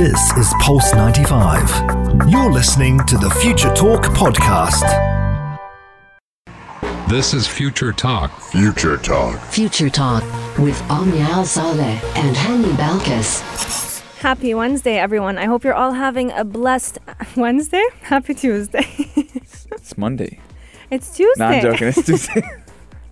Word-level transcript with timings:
This 0.00 0.32
is 0.38 0.54
Pulse 0.60 0.94
95. 0.94 2.30
You're 2.30 2.50
listening 2.50 3.00
to 3.04 3.18
the 3.18 3.28
Future 3.42 3.68
Talk 3.74 4.04
podcast. 4.04 4.80
This 7.06 7.34
is 7.34 7.46
Future 7.46 7.92
Talk. 7.92 8.30
Future 8.40 8.96
Talk. 8.96 9.38
Future 9.50 9.90
Talk 9.90 10.22
with 10.58 10.80
Omnia 10.90 11.24
Al 11.24 11.44
Saleh 11.44 12.02
and 12.16 12.34
Hani 12.34 12.72
Balkis. 12.78 14.00
Happy 14.20 14.54
Wednesday, 14.54 14.98
everyone. 14.98 15.36
I 15.36 15.44
hope 15.44 15.64
you're 15.64 15.74
all 15.74 15.92
having 15.92 16.32
a 16.32 16.46
blessed 16.46 16.98
Wednesday. 17.36 17.84
Happy 18.00 18.32
Tuesday. 18.32 18.86
It's 19.72 19.98
Monday. 19.98 20.40
it's 20.90 21.14
Tuesday. 21.14 21.44
No, 21.44 21.46
I'm 21.46 21.60
joking. 21.60 21.88
It's 21.88 22.06
Tuesday. 22.06 22.42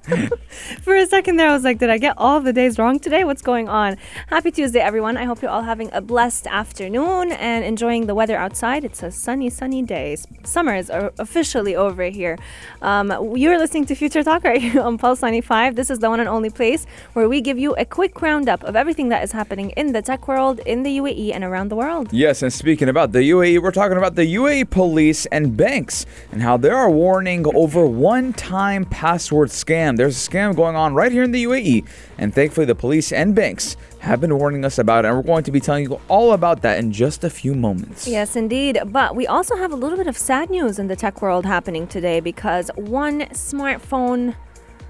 For 0.82 0.96
a 0.96 1.06
second 1.06 1.36
there, 1.36 1.48
I 1.48 1.52
was 1.52 1.64
like, 1.64 1.78
did 1.78 1.90
I 1.90 1.98
get 1.98 2.14
all 2.16 2.40
the 2.40 2.52
days 2.52 2.78
wrong 2.78 2.98
today? 2.98 3.24
What's 3.24 3.42
going 3.42 3.68
on? 3.68 3.96
Happy 4.28 4.50
Tuesday, 4.50 4.80
everyone. 4.80 5.16
I 5.16 5.24
hope 5.24 5.42
you're 5.42 5.50
all 5.50 5.62
having 5.62 5.90
a 5.92 6.00
blessed 6.00 6.46
afternoon 6.46 7.32
and 7.32 7.64
enjoying 7.64 8.06
the 8.06 8.14
weather 8.14 8.36
outside. 8.36 8.84
It's 8.84 9.02
a 9.02 9.10
sunny, 9.10 9.50
sunny 9.50 9.82
day. 9.82 10.16
Summer 10.44 10.74
is 10.74 10.90
officially 10.90 11.76
over 11.76 12.04
here. 12.04 12.38
Um, 12.80 13.36
you're 13.36 13.58
listening 13.58 13.84
to 13.86 13.94
Future 13.94 14.22
Talk 14.22 14.44
right 14.44 14.60
here 14.62 14.80
on 14.80 14.96
Pulse 14.96 15.20
95. 15.20 15.76
This 15.76 15.90
is 15.90 15.98
the 15.98 16.08
one 16.08 16.20
and 16.20 16.28
only 16.28 16.50
place 16.50 16.86
where 17.12 17.28
we 17.28 17.40
give 17.42 17.58
you 17.58 17.74
a 17.74 17.84
quick 17.84 18.20
roundup 18.22 18.62
of 18.64 18.76
everything 18.76 19.10
that 19.10 19.22
is 19.22 19.32
happening 19.32 19.70
in 19.70 19.92
the 19.92 20.00
tech 20.00 20.26
world, 20.26 20.60
in 20.60 20.84
the 20.84 20.98
UAE, 20.98 21.34
and 21.34 21.44
around 21.44 21.68
the 21.68 21.76
world. 21.76 22.12
yes, 22.12 22.42
and 22.42 22.52
speaking 22.52 22.88
about 22.88 23.12
the 23.12 23.30
UAE, 23.30 23.60
we're 23.60 23.72
talking 23.72 23.98
about 23.98 24.14
the 24.14 24.34
UAE 24.36 24.70
police 24.70 25.26
and 25.26 25.56
banks 25.56 26.06
and 26.32 26.40
how 26.40 26.56
they 26.56 26.70
are 26.70 26.90
warning 26.90 27.44
over 27.54 27.84
one-time 27.86 28.86
password 28.86 29.50
scam. 29.50 29.97
There's 29.98 30.28
a 30.28 30.30
scam 30.30 30.54
going 30.54 30.76
on 30.76 30.94
right 30.94 31.10
here 31.10 31.24
in 31.24 31.32
the 31.32 31.42
UAE, 31.42 31.84
and 32.18 32.32
thankfully 32.32 32.64
the 32.66 32.76
police 32.76 33.10
and 33.10 33.34
banks 33.34 33.76
have 33.98 34.20
been 34.20 34.38
warning 34.38 34.64
us 34.64 34.78
about 34.78 35.04
it, 35.04 35.08
and 35.08 35.16
we're 35.16 35.24
going 35.24 35.42
to 35.42 35.50
be 35.50 35.58
telling 35.58 35.90
you 35.90 36.00
all 36.06 36.34
about 36.34 36.62
that 36.62 36.78
in 36.78 36.92
just 36.92 37.24
a 37.24 37.30
few 37.30 37.52
moments. 37.52 38.06
Yes, 38.06 38.36
indeed. 38.36 38.78
But 38.86 39.16
we 39.16 39.26
also 39.26 39.56
have 39.56 39.72
a 39.72 39.74
little 39.74 39.98
bit 39.98 40.06
of 40.06 40.16
sad 40.16 40.50
news 40.50 40.78
in 40.78 40.86
the 40.86 40.94
tech 40.94 41.20
world 41.20 41.46
happening 41.46 41.88
today 41.88 42.20
because 42.20 42.70
one 42.76 43.22
smartphone, 43.30 44.36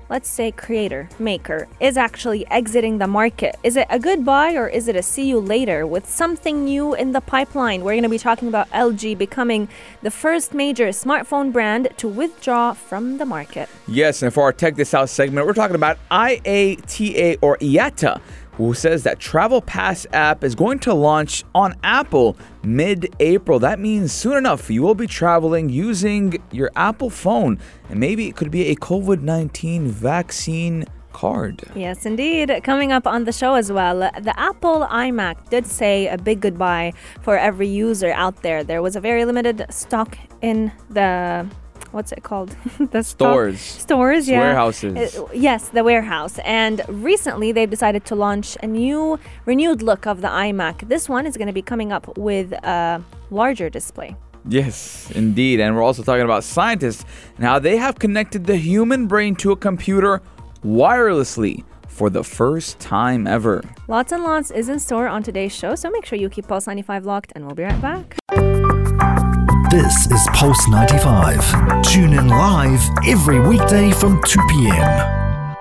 let's 0.08 0.28
say 0.28 0.50
creator, 0.50 1.08
maker, 1.18 1.68
is 1.80 1.96
actually 1.96 2.46
exiting 2.48 2.98
the 2.98 3.06
market. 3.06 3.56
Is 3.62 3.76
it 3.76 3.86
a 3.90 3.98
goodbye 3.98 4.54
or 4.54 4.68
is 4.68 4.88
it 4.88 4.96
a 4.96 5.02
see 5.02 5.28
you 5.28 5.38
later 5.38 5.86
with 5.86 6.08
something 6.08 6.64
new 6.64 6.94
in 6.94 7.12
the 7.12 7.20
pipeline? 7.20 7.84
We're 7.84 7.92
going 7.92 8.02
to 8.04 8.08
be 8.08 8.18
talking 8.18 8.48
about 8.48 8.70
LG 8.70 9.18
becoming 9.18 9.68
the 10.02 10.10
first 10.10 10.54
major 10.54 10.88
smartphone 10.88 11.52
brand 11.52 11.88
to 11.98 12.08
withdraw 12.08 12.72
from 12.72 13.18
the 13.18 13.26
market. 13.26 13.68
Yes, 13.86 14.22
and 14.22 14.32
for 14.32 14.44
our 14.44 14.52
Tech 14.52 14.76
This 14.76 14.94
Out 14.94 15.08
segment, 15.08 15.46
we're 15.46 15.52
talking 15.52 15.76
about 15.76 15.98
IATA 16.10 17.38
or 17.42 17.58
IATA, 17.58 18.20
who 18.58 18.74
says 18.74 19.04
that 19.04 19.18
Travel 19.20 19.62
Pass 19.62 20.06
app 20.12 20.44
is 20.44 20.54
going 20.54 20.80
to 20.80 20.92
launch 20.92 21.44
on 21.54 21.76
Apple 21.82 22.36
mid 22.62 23.14
April. 23.20 23.58
That 23.60 23.78
means 23.78 24.12
soon 24.12 24.36
enough 24.36 24.68
you 24.68 24.82
will 24.82 24.96
be 24.96 25.06
traveling 25.06 25.68
using 25.70 26.42
your 26.50 26.70
Apple 26.76 27.08
phone, 27.08 27.58
and 27.88 27.98
maybe 27.98 28.28
it 28.28 28.36
could 28.36 28.50
be 28.50 28.66
a 28.66 28.74
COVID 28.74 29.22
19 29.22 29.88
vaccine 29.88 30.84
card. 31.12 31.62
Yes, 31.74 32.04
indeed. 32.04 32.52
Coming 32.64 32.92
up 32.92 33.06
on 33.06 33.24
the 33.24 33.32
show 33.32 33.54
as 33.54 33.72
well, 33.72 33.98
the 33.98 34.34
Apple 34.38 34.86
iMac 34.86 35.50
did 35.50 35.66
say 35.66 36.08
a 36.08 36.18
big 36.18 36.40
goodbye 36.40 36.92
for 37.22 37.38
every 37.38 37.68
user 37.68 38.12
out 38.12 38.42
there. 38.42 38.62
There 38.62 38.82
was 38.82 38.96
a 38.96 39.00
very 39.00 39.24
limited 39.24 39.66
stock 39.70 40.18
in 40.42 40.70
the 40.90 41.48
what's 41.92 42.12
it 42.12 42.22
called? 42.22 42.50
the 42.78 43.02
stock- 43.02 43.32
Stores. 43.32 43.60
Stores, 43.60 44.28
yeah. 44.28 44.40
Warehouses. 44.40 45.16
Uh, 45.16 45.26
yes, 45.32 45.68
the 45.68 45.84
warehouse. 45.84 46.38
And 46.44 46.82
recently 46.88 47.52
they've 47.52 47.70
decided 47.70 48.04
to 48.06 48.14
launch 48.14 48.56
a 48.62 48.66
new 48.66 49.18
renewed 49.44 49.82
look 49.82 50.06
of 50.06 50.20
the 50.20 50.28
iMac. 50.28 50.88
This 50.88 51.08
one 51.08 51.26
is 51.26 51.36
going 51.36 51.48
to 51.48 51.52
be 51.52 51.62
coming 51.62 51.92
up 51.92 52.16
with 52.16 52.52
a 52.52 53.02
larger 53.30 53.68
display. 53.70 54.16
Yes, 54.48 55.10
indeed. 55.14 55.60
And 55.60 55.76
we're 55.76 55.82
also 55.82 56.02
talking 56.02 56.24
about 56.24 56.44
scientists 56.44 57.04
and 57.36 57.44
how 57.44 57.58
they 57.58 57.76
have 57.76 57.98
connected 57.98 58.46
the 58.46 58.56
human 58.56 59.06
brain 59.06 59.34
to 59.36 59.52
a 59.52 59.56
computer 59.56 60.22
wirelessly 60.64 61.64
for 61.86 62.08
the 62.08 62.22
first 62.22 62.78
time 62.78 63.26
ever. 63.26 63.62
Lots 63.88 64.12
and 64.12 64.22
lots 64.22 64.50
is 64.50 64.68
in 64.68 64.78
store 64.78 65.08
on 65.08 65.22
today's 65.22 65.52
show, 65.52 65.74
so 65.74 65.90
make 65.90 66.06
sure 66.06 66.18
you 66.18 66.28
keep 66.30 66.46
Pulse 66.46 66.66
95 66.66 67.04
locked 67.04 67.32
and 67.34 67.44
we'll 67.44 67.56
be 67.56 67.64
right 67.64 67.82
back. 67.82 69.27
This 69.70 70.06
is 70.06 70.26
Pulse 70.32 70.66
95. 70.68 71.82
Tune 71.82 72.14
in 72.14 72.28
live 72.28 72.80
every 73.06 73.38
weekday 73.38 73.90
from 73.90 74.18
2 74.24 74.40
p.m. 74.48 75.56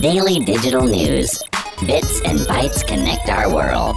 Daily 0.00 0.38
digital 0.44 0.86
news. 0.86 1.42
Bits 1.84 2.20
and 2.20 2.38
bytes 2.46 2.86
connect 2.86 3.28
our 3.28 3.52
world. 3.52 3.96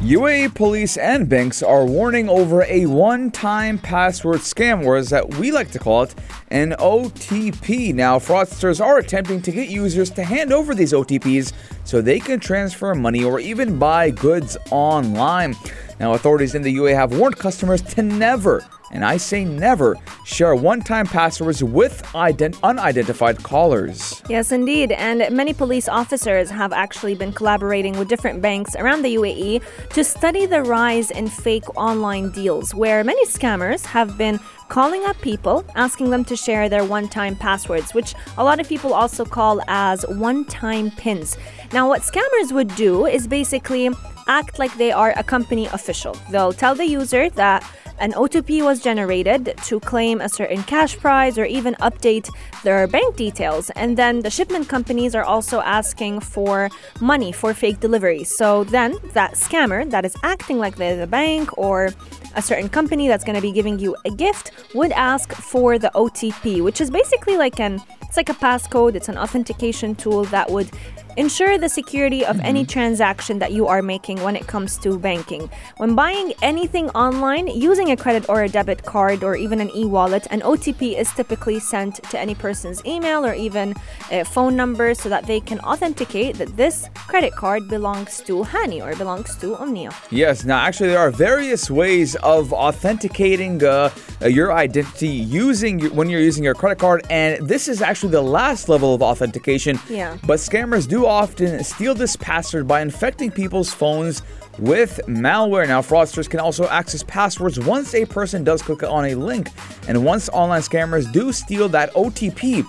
UAE 0.00 0.54
police 0.54 0.96
and 0.96 1.28
banks 1.28 1.62
are 1.62 1.84
warning 1.84 2.30
over 2.30 2.62
a 2.62 2.86
one 2.86 3.30
time 3.30 3.76
password 3.76 4.40
scam, 4.40 4.86
or 4.86 4.96
as 4.96 5.10
that 5.10 5.34
we 5.34 5.52
like 5.52 5.70
to 5.72 5.78
call 5.78 6.04
it, 6.04 6.14
an 6.48 6.72
OTP. 6.78 7.94
Now, 7.94 8.18
fraudsters 8.18 8.82
are 8.82 8.96
attempting 8.96 9.42
to 9.42 9.52
get 9.52 9.68
users 9.68 10.08
to 10.12 10.24
hand 10.24 10.54
over 10.54 10.74
these 10.74 10.94
OTPs 10.94 11.52
so 11.84 12.00
they 12.00 12.18
can 12.18 12.40
transfer 12.40 12.94
money 12.94 13.22
or 13.22 13.40
even 13.40 13.78
buy 13.78 14.08
goods 14.08 14.56
online. 14.70 15.54
Now, 16.00 16.14
authorities 16.14 16.54
in 16.54 16.62
the 16.62 16.74
UAE 16.78 16.94
have 16.94 17.18
warned 17.18 17.36
customers 17.36 17.82
to 17.82 18.00
never, 18.02 18.64
and 18.90 19.04
I 19.04 19.18
say 19.18 19.44
never, 19.44 19.98
share 20.24 20.54
one 20.54 20.80
time 20.80 21.06
passwords 21.06 21.62
with 21.62 22.02
ident- 22.14 22.58
unidentified 22.62 23.42
callers. 23.42 24.22
Yes, 24.26 24.50
indeed. 24.50 24.92
And 24.92 25.30
many 25.30 25.52
police 25.52 25.90
officers 25.90 26.48
have 26.48 26.72
actually 26.72 27.16
been 27.16 27.34
collaborating 27.34 27.98
with 27.98 28.08
different 28.08 28.40
banks 28.40 28.74
around 28.76 29.02
the 29.02 29.14
UAE 29.16 29.60
to 29.90 30.02
study 30.02 30.46
the 30.46 30.62
rise 30.62 31.10
in 31.10 31.28
fake 31.28 31.68
online 31.76 32.30
deals, 32.30 32.74
where 32.74 33.04
many 33.04 33.26
scammers 33.26 33.84
have 33.84 34.16
been 34.16 34.40
calling 34.70 35.04
up 35.04 35.20
people, 35.20 35.66
asking 35.74 36.08
them 36.08 36.24
to 36.24 36.34
share 36.34 36.70
their 36.70 36.84
one 36.84 37.08
time 37.08 37.36
passwords, 37.36 37.92
which 37.92 38.14
a 38.38 38.44
lot 38.44 38.58
of 38.58 38.66
people 38.66 38.94
also 38.94 39.26
call 39.26 39.60
as 39.68 40.06
one 40.08 40.46
time 40.46 40.90
pins. 40.92 41.36
Now, 41.74 41.88
what 41.88 42.00
scammers 42.00 42.52
would 42.52 42.74
do 42.74 43.04
is 43.04 43.26
basically 43.26 43.90
act 44.30 44.60
like 44.60 44.72
they 44.78 44.92
are 44.92 45.12
a 45.16 45.24
company 45.24 45.66
official. 45.66 46.14
They'll 46.30 46.52
tell 46.52 46.74
the 46.76 46.86
user 46.86 47.28
that 47.30 47.68
an 47.98 48.12
OTP 48.12 48.62
was 48.62 48.80
generated 48.80 49.54
to 49.64 49.78
claim 49.80 50.22
a 50.22 50.28
certain 50.28 50.62
cash 50.62 50.96
prize 50.96 51.36
or 51.36 51.44
even 51.44 51.74
update 51.88 52.30
their 52.62 52.86
bank 52.86 53.16
details. 53.16 53.68
And 53.70 53.96
then 53.98 54.20
the 54.20 54.30
shipment 54.30 54.68
companies 54.68 55.14
are 55.14 55.24
also 55.24 55.60
asking 55.60 56.20
for 56.20 56.70
money 57.00 57.30
for 57.30 57.52
fake 57.52 57.80
deliveries. 57.80 58.34
So 58.34 58.64
then 58.64 58.96
that 59.12 59.32
scammer 59.34 59.90
that 59.90 60.06
is 60.06 60.16
acting 60.22 60.58
like 60.58 60.76
they're 60.76 60.96
the 60.96 61.06
bank 61.06 61.58
or 61.58 61.90
a 62.36 62.40
certain 62.40 62.68
company 62.68 63.08
that's 63.08 63.24
going 63.24 63.36
to 63.36 63.42
be 63.42 63.52
giving 63.52 63.78
you 63.78 63.96
a 64.06 64.10
gift 64.10 64.52
would 64.74 64.92
ask 64.92 65.32
for 65.32 65.78
the 65.78 65.90
OTP, 65.94 66.62
which 66.62 66.80
is 66.80 66.90
basically 66.90 67.36
like 67.36 67.60
an 67.60 67.82
it's 68.02 68.16
like 68.16 68.28
a 68.28 68.34
passcode, 68.34 68.96
it's 68.96 69.08
an 69.08 69.16
authentication 69.16 69.94
tool 69.94 70.24
that 70.26 70.50
would 70.50 70.68
ensure 71.16 71.58
the 71.58 71.68
security 71.68 72.24
of 72.24 72.40
any 72.40 72.64
transaction 72.64 73.38
that 73.38 73.52
you 73.52 73.66
are 73.66 73.82
making 73.82 74.22
when 74.22 74.36
it 74.36 74.46
comes 74.46 74.76
to 74.78 74.98
banking. 74.98 75.50
When 75.76 75.94
buying 75.94 76.32
anything 76.42 76.90
online 76.90 77.46
using 77.48 77.90
a 77.90 77.96
credit 77.96 78.28
or 78.28 78.42
a 78.42 78.48
debit 78.48 78.84
card 78.84 79.22
or 79.22 79.36
even 79.36 79.60
an 79.60 79.70
e-wallet, 79.74 80.26
an 80.30 80.40
OTP 80.40 80.98
is 80.98 81.12
typically 81.12 81.60
sent 81.60 81.96
to 82.10 82.18
any 82.18 82.34
person's 82.34 82.84
email 82.84 83.24
or 83.24 83.34
even 83.34 83.74
a 84.10 84.24
phone 84.24 84.56
number 84.56 84.94
so 84.94 85.08
that 85.08 85.26
they 85.26 85.40
can 85.40 85.60
authenticate 85.60 86.36
that 86.36 86.56
this 86.56 86.88
credit 86.94 87.32
card 87.34 87.68
belongs 87.68 88.20
to 88.22 88.44
Hani 88.44 88.84
or 88.84 88.94
belongs 88.96 89.36
to 89.36 89.56
Omnia. 89.56 89.92
Yes, 90.10 90.44
now 90.44 90.58
actually, 90.58 90.90
there 90.90 90.98
are 90.98 91.10
various 91.10 91.70
ways 91.70 92.16
of 92.16 92.52
authenticating 92.52 93.64
uh, 93.64 93.90
uh, 94.22 94.28
your 94.28 94.52
identity 94.52 95.08
using 95.08 95.80
your, 95.80 95.90
when 95.92 96.08
you're 96.08 96.20
using 96.20 96.44
your 96.44 96.54
credit 96.54 96.78
card, 96.78 97.06
and 97.10 97.46
this 97.46 97.68
is 97.68 97.82
actually 97.82 98.12
the 98.12 98.22
last 98.22 98.68
level 98.68 98.94
of 98.94 99.02
authentication. 99.02 99.78
Yeah. 99.88 100.16
But 100.26 100.38
scammers 100.38 100.88
do 100.88 100.99
often 101.06 101.62
steal 101.64 101.94
this 101.94 102.16
password 102.16 102.66
by 102.66 102.80
infecting 102.80 103.30
people's 103.30 103.72
phones 103.72 104.22
with 104.58 105.00
malware. 105.06 105.66
Now, 105.66 105.80
fraudsters 105.80 106.28
can 106.28 106.40
also 106.40 106.68
access 106.68 107.02
passwords 107.02 107.58
once 107.58 107.94
a 107.94 108.04
person 108.04 108.44
does 108.44 108.62
click 108.62 108.82
on 108.82 109.06
a 109.06 109.14
link, 109.14 109.48
and 109.88 110.04
once 110.04 110.28
online 110.30 110.62
scammers 110.62 111.10
do 111.12 111.32
steal 111.32 111.68
that 111.70 111.92
OTP, 111.94 112.64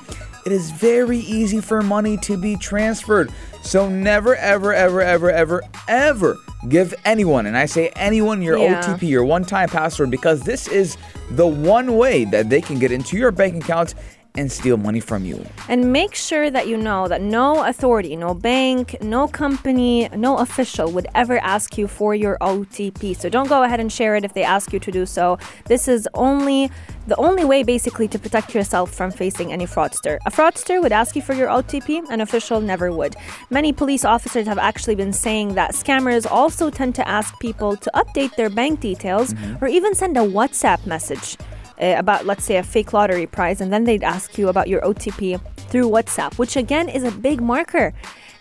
it 0.46 0.52
is 0.52 0.72
very 0.72 1.20
easy 1.20 1.62
for 1.62 1.82
money 1.82 2.18
to 2.18 2.38
be 2.38 2.56
transferred. 2.56 3.32
So 3.62 3.90
never, 3.90 4.36
ever, 4.36 4.74
ever, 4.74 5.02
ever, 5.02 5.32
ever, 5.32 5.62
ever 5.88 6.38
give 6.70 6.94
anyone, 7.06 7.46
and 7.46 7.58
I 7.58 7.66
say 7.66 7.90
anyone, 7.96 8.42
your 8.42 8.58
Yeah. 8.58 8.82
OTP, 8.82 9.08
your 9.08 9.24
one 9.24 9.44
time 9.44 9.70
password, 9.70 10.10
because 10.12 10.42
this 10.42 10.68
is 10.68 10.98
the 11.32 11.48
one 11.48 11.98
way 11.98 12.26
that 12.26 12.50
they 12.50 12.62
can 12.62 12.80
get 12.80 12.92
into 12.92 13.18
your 13.18 13.32
bank 13.32 13.64
account 13.64 13.96
and 14.36 14.52
steal 14.52 14.78
money 14.78 15.00
from 15.00 15.26
you. 15.26 15.46
And 15.68 15.92
make 15.92 16.16
sure 16.16 16.50
that 16.50 16.68
you 16.68 16.78
know 16.78 17.08
that 17.08 17.22
no 17.22 17.66
authority, 17.66 18.16
no 18.16 18.34
bank, 18.34 18.96
no 19.02 19.28
company, 19.28 20.08
no 20.16 20.38
official 20.38 20.92
would 20.92 21.08
ever 21.16 21.38
ask 21.40 21.78
you 21.78 21.88
for 21.88 22.16
your 22.16 22.38
OTP. 22.40 23.16
So 23.18 23.30
don't 23.30 23.50
go 23.50 23.64
ahead 23.64 23.80
and 23.80 23.92
share 23.92 24.16
it 24.16 24.24
if 24.24 24.34
they 24.34 24.44
ask 24.44 24.72
you 24.72 24.80
to 24.80 24.92
do 24.92 25.06
so. 25.06 25.38
This 25.66 25.88
is 25.88 26.08
only 26.14 26.72
the 27.08 27.16
only 27.16 27.44
way 27.44 27.64
basically 27.64 28.08
to 28.08 28.20
protect 28.20 28.54
yourself 28.54 28.94
from 28.94 29.12
facing 29.12 29.52
any 29.52 29.66
fraudster. 29.66 30.20
A 30.26 30.32
fraudster 30.32 30.82
would 30.82 30.92
ask 30.92 31.16
you 31.16 31.22
for 31.22 31.34
your 31.34 31.48
OTP, 31.48 32.08
an 32.10 32.22
official 32.22 32.62
never 32.62 32.92
would. 32.92 33.16
Many 33.50 33.74
police 33.74 34.06
officers 34.06 34.46
have 34.46 34.60
actually 34.60 34.96
been 34.96 35.12
saying 35.12 35.56
that 35.56 35.72
scammers 35.74 36.30
also 36.30 36.70
tend 36.70 36.94
to 36.96 37.08
ask 37.08 37.38
people 37.40 37.76
to 37.76 37.92
update 37.96 38.36
their 38.36 38.50
bank 38.50 38.80
details 38.80 39.34
mm-hmm. 39.34 39.64
or 39.64 39.68
even 39.68 39.96
send 39.96 40.16
a 40.16 40.22
WhatsApp 40.22 40.86
message 40.86 41.38
uh, 41.82 41.96
about, 41.98 42.26
let's 42.26 42.44
say, 42.44 42.58
a 42.58 42.64
fake 42.64 42.94
lottery 42.94 43.26
prize, 43.26 43.62
and 43.62 43.72
then 43.74 43.84
they'd 43.86 44.04
ask 44.04 44.38
you 44.38 44.50
about 44.50 44.68
your 44.68 44.82
OTP 44.82 45.40
through 45.70 45.90
WhatsApp, 45.90 46.38
which 46.38 46.56
again 46.56 46.90
is 46.90 47.04
a 47.04 47.12
big 47.12 47.42
marker. 47.42 47.94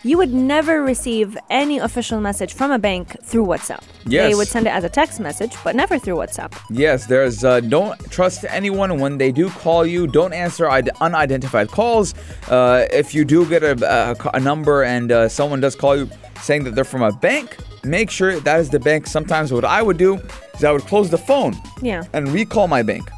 You 0.03 0.17
would 0.17 0.33
never 0.33 0.81
receive 0.81 1.37
any 1.51 1.77
official 1.77 2.19
message 2.21 2.55
from 2.55 2.71
a 2.71 2.79
bank 2.79 3.15
through 3.23 3.45
WhatsApp. 3.45 3.83
Yes. 4.07 4.29
They 4.29 4.35
would 4.35 4.47
send 4.47 4.65
it 4.65 4.71
as 4.71 4.83
a 4.83 4.89
text 4.89 5.19
message, 5.19 5.55
but 5.63 5.75
never 5.75 5.99
through 5.99 6.15
WhatsApp. 6.15 6.57
Yes, 6.71 7.05
there's 7.05 7.43
uh, 7.43 7.59
don't 7.59 7.99
trust 8.09 8.43
anyone 8.49 8.99
when 8.99 9.19
they 9.19 9.31
do 9.31 9.51
call 9.51 9.85
you. 9.85 10.07
Don't 10.07 10.33
answer 10.33 10.67
unidentified 10.69 11.67
calls. 11.67 12.15
Uh, 12.49 12.87
if 12.91 13.13
you 13.13 13.23
do 13.23 13.47
get 13.47 13.61
a, 13.61 14.17
a, 14.25 14.37
a 14.37 14.39
number 14.39 14.83
and 14.83 15.11
uh, 15.11 15.29
someone 15.29 15.59
does 15.59 15.75
call 15.75 15.95
you 15.95 16.09
saying 16.41 16.63
that 16.65 16.75
they're 16.75 16.83
from 16.83 17.01
a 17.03 17.11
bank, 17.11 17.57
make 17.83 18.09
sure 18.09 18.39
that 18.39 18.59
is 18.59 18.69
the 18.69 18.79
bank. 18.79 19.07
Sometimes 19.07 19.51
what 19.53 19.65
I 19.65 19.81
would 19.81 19.97
do 19.97 20.19
is 20.55 20.63
I 20.63 20.71
would 20.71 20.83
close 20.83 21.09
the 21.09 21.17
phone 21.17 21.53
Yeah. 21.81 22.03
and 22.13 22.27
recall 22.29 22.67
my 22.67 22.83
bank. 22.83 23.09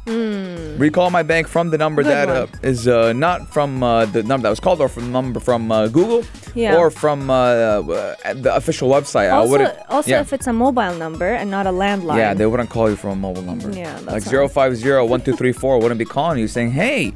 Recall 0.78 1.10
my 1.10 1.22
bank 1.22 1.46
from 1.48 1.70
the 1.70 1.78
number 1.78 2.02
Good 2.02 2.10
that 2.12 2.28
uh, 2.28 2.46
is 2.62 2.88
uh, 2.88 3.12
not 3.12 3.52
from 3.52 3.82
uh, 3.82 4.06
the 4.06 4.22
number 4.22 4.42
that 4.44 4.50
was 4.50 4.60
called 4.60 4.80
or 4.80 4.88
from 4.88 5.04
the 5.04 5.10
number 5.10 5.40
from 5.40 5.70
uh, 5.70 5.88
Google 5.88 6.24
Yeah. 6.54 6.76
or 6.76 6.90
from 6.90 7.30
uh, 7.30 7.34
uh, 7.34 8.14
the 8.34 8.54
official 8.54 8.88
website. 8.90 9.26
I 9.30 9.36
Also, 9.36 9.72
also 9.88 10.10
yeah. 10.10 10.20
if 10.20 10.32
it's 10.32 10.46
a 10.46 10.52
mobile 10.52 10.94
number 10.94 11.28
and 11.28 11.50
not 11.50 11.66
a 11.66 11.70
landline. 11.72 12.16
Yeah, 12.18 12.34
they 12.34 12.46
wouldn't 12.46 12.70
call 12.70 12.90
you 12.90 12.96
from 12.96 13.10
a 13.10 13.16
mobile 13.16 13.42
number. 13.42 13.70
Yeah, 13.70 13.94
like 13.98 14.06
that's 14.06 14.28
zero 14.28 14.48
five 14.48 14.76
zero 14.76 15.04
one 15.06 15.20
two 15.20 15.34
three 15.36 15.52
four 15.52 15.78
wouldn't 15.80 15.98
be 15.98 16.04
calling 16.04 16.38
you 16.38 16.48
saying, 16.48 16.72
"Hey, 16.72 17.12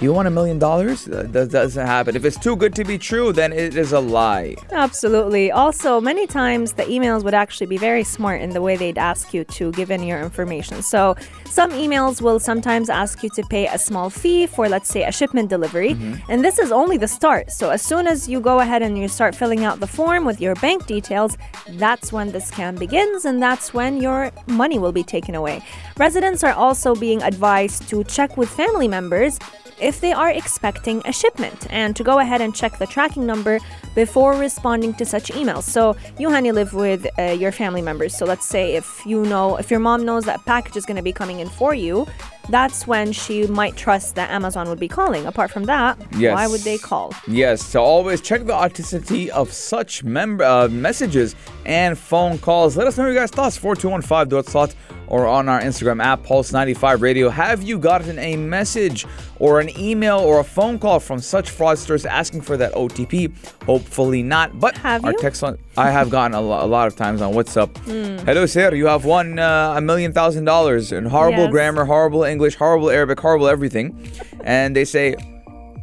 you 0.00 0.12
want 0.12 0.28
a 0.28 0.30
million 0.30 0.58
dollars?" 0.58 1.04
That 1.04 1.50
doesn't 1.50 1.86
happen. 1.86 2.16
If 2.16 2.24
it's 2.24 2.38
too 2.38 2.56
good 2.56 2.74
to 2.76 2.84
be 2.84 2.98
true, 2.98 3.32
then 3.32 3.52
it 3.52 3.76
is 3.76 3.92
a 3.92 4.00
lie. 4.00 4.56
Absolutely. 4.72 5.50
Also, 5.50 6.00
many 6.00 6.26
times 6.26 6.72
the 6.72 6.84
emails 6.84 7.24
would 7.24 7.34
actually 7.34 7.66
be 7.66 7.78
very 7.78 8.04
smart 8.04 8.40
in 8.40 8.50
the 8.50 8.62
way 8.62 8.76
they'd 8.76 8.98
ask 8.98 9.34
you 9.34 9.44
to 9.44 9.72
give 9.72 9.90
in 9.90 10.02
your 10.02 10.20
information. 10.20 10.82
So, 10.82 11.16
some 11.44 11.70
emails 11.72 12.20
will 12.20 12.38
sometimes 12.38 12.90
ask 12.90 13.22
you 13.22 13.30
to 13.30 13.42
pay 13.44 13.66
a 13.66 13.78
small 13.78 14.10
fee 14.10 14.46
for, 14.46 14.68
let's 14.68 14.88
say, 14.88 15.04
a 15.04 15.12
shipment 15.12 15.48
delivery. 15.48 15.94
Mm-hmm. 15.94 16.30
And 16.30 16.44
this 16.44 16.58
is 16.58 16.70
only 16.70 16.96
the 16.98 17.08
start. 17.08 17.50
So, 17.50 17.70
as 17.70 17.82
soon 17.82 18.06
as 18.06 18.28
you 18.28 18.40
go 18.40 18.60
ahead 18.60 18.82
and 18.82 18.98
you 18.98 19.08
start 19.08 19.34
filling 19.34 19.64
out 19.64 19.80
the 19.80 19.86
form 19.86 20.24
with 20.24 20.40
your 20.40 20.54
bank 20.56 20.86
details, 20.86 21.36
that's 21.70 22.12
when 22.12 22.32
the 22.32 22.38
scam 22.38 22.78
begins 22.78 23.24
and 23.24 23.42
that's 23.42 23.72
when 23.72 24.00
your 24.00 24.30
money 24.46 24.78
will 24.78 24.92
be 24.92 25.02
taken 25.02 25.34
away. 25.34 25.62
Residents 25.96 26.44
are 26.44 26.52
also 26.52 26.94
being 26.94 27.22
advised 27.22 27.88
to 27.88 28.04
check 28.04 28.36
with 28.36 28.48
family 28.48 28.88
members 28.88 29.38
if 29.80 30.00
they 30.00 30.12
are 30.12 30.30
expecting 30.30 31.02
a 31.04 31.12
shipment 31.12 31.66
and 31.70 31.94
to 31.96 32.04
go 32.04 32.18
ahead 32.18 32.40
and 32.40 32.54
check 32.54 32.78
the 32.78 32.86
tracking 32.86 33.26
number 33.26 33.58
before 33.94 34.34
responding 34.34 34.94
to 34.94 35.04
such 35.04 35.30
emails. 35.32 35.64
So 35.64 35.96
you 36.18 36.28
Hani 36.28 36.52
live 36.52 36.74
with 36.74 37.06
uh, 37.18 37.22
your 37.32 37.52
family 37.52 37.82
members. 37.82 38.16
So 38.16 38.24
let's 38.24 38.46
say 38.46 38.74
if 38.74 39.04
you 39.04 39.24
know 39.24 39.56
if 39.56 39.70
your 39.70 39.80
mom 39.80 40.04
knows 40.04 40.24
that 40.24 40.44
package 40.44 40.76
is 40.76 40.86
going 40.86 40.96
to 40.96 41.02
be 41.02 41.12
coming 41.12 41.40
in 41.40 41.48
for 41.48 41.74
you, 41.74 42.06
that's 42.48 42.86
when 42.86 43.12
she 43.12 43.46
might 43.46 43.76
trust 43.76 44.14
that 44.14 44.30
Amazon 44.30 44.68
would 44.68 44.78
be 44.80 44.88
calling. 44.88 45.26
Apart 45.26 45.50
from 45.50 45.64
that, 45.64 45.98
Yes. 46.16 46.34
why 46.34 46.46
would 46.46 46.60
they 46.62 46.78
call? 46.78 47.12
Yes, 47.26 47.62
so 47.62 47.82
always 47.82 48.20
check 48.20 48.44
the 48.46 48.54
authenticity 48.54 49.30
of 49.30 49.52
such 49.52 50.04
member 50.04 50.44
uh, 50.44 50.68
messages 50.68 51.34
and 51.64 51.98
phone 51.98 52.38
calls. 52.38 52.76
Let 52.76 52.86
us 52.86 52.96
know 52.96 53.06
your 53.06 53.14
guys' 53.14 53.30
thoughts. 53.30 53.56
4215 53.56 54.28
dot 54.28 54.46
slot 54.46 54.74
or 55.08 55.26
on 55.26 55.48
our 55.48 55.60
Instagram 55.60 56.02
app 56.02 56.24
Pulse95 56.24 57.00
Radio. 57.00 57.28
Have 57.28 57.62
you 57.62 57.78
gotten 57.78 58.18
a 58.18 58.36
message 58.36 59.06
or 59.38 59.60
an 59.60 59.70
email 59.78 60.18
or 60.18 60.40
a 60.40 60.44
phone 60.44 60.78
call 60.80 60.98
from 60.98 61.20
such 61.20 61.48
fraudsters 61.50 62.04
asking 62.04 62.40
for 62.40 62.56
that 62.56 62.72
OTP? 62.74 63.32
Hopefully 63.66 64.22
not. 64.22 64.58
But 64.58 64.76
Have 64.78 65.04
our 65.04 65.12
you? 65.12 65.18
text 65.18 65.42
on 65.44 65.58
I 65.78 65.90
have 65.90 66.10
gotten 66.10 66.34
a, 66.34 66.40
lo- 66.40 66.64
a 66.64 66.66
lot 66.66 66.86
of 66.88 66.96
times 66.96 67.20
on 67.22 67.34
WhatsApp. 67.34 67.76
Hmm. 67.78 68.24
Hello, 68.26 68.46
sir. 68.46 68.74
You 68.74 68.86
have 68.86 69.04
won 69.04 69.38
uh, 69.38 69.74
a 69.76 69.80
million 69.80 70.12
thousand 70.12 70.44
dollars 70.44 70.90
in 70.90 71.04
horrible 71.04 71.44
Yes. 71.44 71.50
grammar, 71.50 71.84
horrible 71.84 72.24
English, 72.24 72.35
horrible 72.56 72.90
Arabic, 72.90 73.18
horrible 73.20 73.48
everything, 73.48 74.10
and 74.44 74.74
they 74.76 74.84
say 74.84 75.14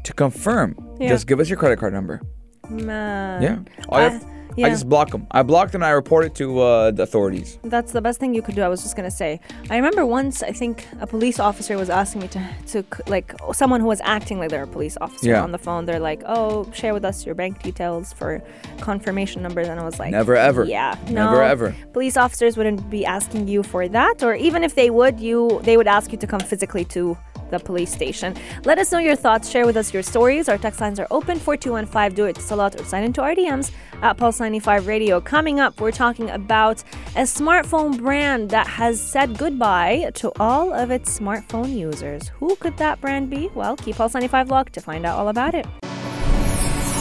to 0.03 0.13
confirm, 0.13 0.75
Yeah. 0.99 1.09
just 1.09 1.27
give 1.27 1.39
us 1.39 1.49
your 1.49 1.57
credit 1.57 1.79
card 1.79 1.93
number. 1.93 2.21
Man. 2.69 3.41
Yeah. 3.41 3.57
All 3.89 3.99
I- 3.99 4.09
have- 4.09 4.25
I 4.57 4.69
just 4.69 4.87
block 4.89 5.09
them. 5.11 5.25
I 5.31 5.41
blocked 5.43 5.71
them 5.71 5.81
and 5.81 5.87
I 5.89 5.91
report 5.91 6.25
it 6.25 6.35
to 6.35 6.59
uh, 6.59 6.91
the 6.91 7.03
authorities. 7.03 7.57
That's 7.63 7.91
the 7.91 8.01
best 8.01 8.19
thing 8.19 8.33
you 8.33 8.41
could 8.41 8.55
do. 8.55 8.61
I 8.61 8.67
was 8.67 8.81
just 8.83 8.95
gonna 8.95 9.11
say. 9.11 9.39
I 9.69 9.75
remember 9.77 10.05
once. 10.05 10.43
I 10.43 10.51
think 10.51 10.85
a 11.01 11.07
police 11.07 11.39
officer 11.39 11.77
was 11.77 11.89
asking 11.89 12.21
me 12.21 12.27
to, 12.29 12.41
to 12.67 12.85
like 13.07 13.33
someone 13.53 13.81
who 13.81 13.87
was 13.87 14.01
acting 14.03 14.39
like 14.39 14.49
they're 14.49 14.63
a 14.63 14.67
police 14.67 14.97
officer 15.01 15.29
Yeah. 15.29 15.43
on 15.43 15.51
the 15.51 15.57
phone. 15.57 15.85
They're 15.85 15.99
like, 15.99 16.21
"Oh, 16.25 16.69
share 16.73 16.93
with 16.93 17.05
us 17.05 17.25
your 17.25 17.35
bank 17.35 17.61
details 17.63 18.13
for 18.13 18.41
confirmation 18.79 19.41
numbers," 19.41 19.67
and 19.67 19.79
I 19.79 19.83
was 19.83 19.99
like, 19.99 20.11
Never, 20.11 20.35
ever. 20.35 20.65
Yeah, 20.65 20.95
Never, 21.09 21.35
no. 21.37 21.41
ever. 21.41 21.75
Police 21.93 22.17
officers 22.17 22.57
wouldn't 22.57 22.89
be 22.89 23.05
asking 23.05 23.47
you 23.47 23.63
for 23.63 23.87
that, 23.87 24.23
or 24.23 24.35
even 24.35 24.63
if 24.63 24.75
they 24.75 24.89
would, 24.89 25.19
you 25.19 25.59
they 25.63 25.77
would 25.77 25.87
ask 25.87 26.11
you 26.11 26.17
to 26.17 26.27
come 26.27 26.39
physically 26.39 26.85
to 26.85 27.17
the 27.49 27.59
police 27.59 27.93
station. 27.93 28.35
Let 28.65 28.79
us 28.79 28.91
know 28.91 28.97
your 28.99 29.15
thoughts. 29.15 29.49
Share 29.49 29.65
with 29.65 29.77
us 29.77 29.93
your 29.93 30.01
stories. 30.01 30.49
Our 30.49 30.57
text 30.57 30.81
lines 30.81 30.99
are 30.99 31.07
open 31.11 31.37
4215. 31.39 32.15
Do 32.15 32.25
it 32.25 32.35
to 32.35 32.41
Salat 32.41 32.79
or 32.79 32.83
sign 32.85 33.03
into 33.03 33.21
our 33.21 33.35
DMs 33.35 33.69
at 34.03 34.17
Pulse95 34.17 34.85
Radio. 34.85 35.19
Coming 35.21 35.59
up, 35.59 35.79
we're 35.79 35.91
talking 35.91 36.29
about 36.29 36.83
a 37.15 37.21
smartphone 37.21 37.97
brand 37.97 38.49
that 38.49 38.67
has 38.67 39.01
said 39.01 39.37
goodbye 39.37 40.11
to 40.15 40.31
all 40.39 40.73
of 40.73 40.91
its 40.91 41.17
smartphone 41.17 41.73
users. 41.73 42.27
Who 42.39 42.55
could 42.57 42.77
that 42.77 42.99
brand 43.01 43.29
be? 43.29 43.49
Well, 43.55 43.77
keep 43.77 43.95
Pulse 43.95 44.13
95 44.13 44.49
locked 44.49 44.73
to 44.73 44.81
find 44.81 45.05
out 45.05 45.17
all 45.17 45.29
about 45.29 45.55
it. 45.55 45.65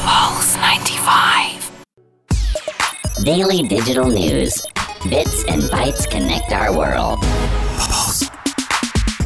Pulse 0.04 0.56
95. 0.56 1.70
Daily 3.24 3.66
digital 3.68 4.08
news. 4.08 4.62
Bits 5.10 5.44
and 5.48 5.62
bytes 5.62 6.08
connect 6.08 6.52
our 6.52 6.76
world. 6.76 7.18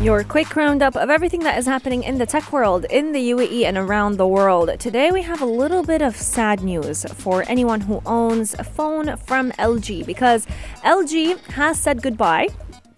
Your 0.01 0.23
quick 0.23 0.55
roundup 0.55 0.95
of 0.95 1.11
everything 1.11 1.41
that 1.41 1.59
is 1.59 1.67
happening 1.67 2.05
in 2.05 2.19
the 2.19 2.27
tech 2.27 2.53
world, 2.53 2.85
in 2.91 3.13
the 3.13 3.31
UAE, 3.31 3.65
and 3.65 3.77
around 3.77 4.19
the 4.19 4.27
world. 4.27 4.71
Today, 4.79 5.11
we 5.11 5.23
have 5.23 5.41
a 5.41 5.47
little 5.47 5.83
bit 5.83 6.01
of 6.03 6.15
sad 6.15 6.63
news 6.63 7.05
for 7.15 7.45
anyone 7.49 7.81
who 7.81 8.01
owns 8.07 8.55
a 8.59 8.63
phone 8.63 9.17
from 9.17 9.51
LG 9.53 10.05
because 10.07 10.47
LG 10.85 11.39
has 11.53 11.81
said 11.81 12.03
goodbye 12.03 12.49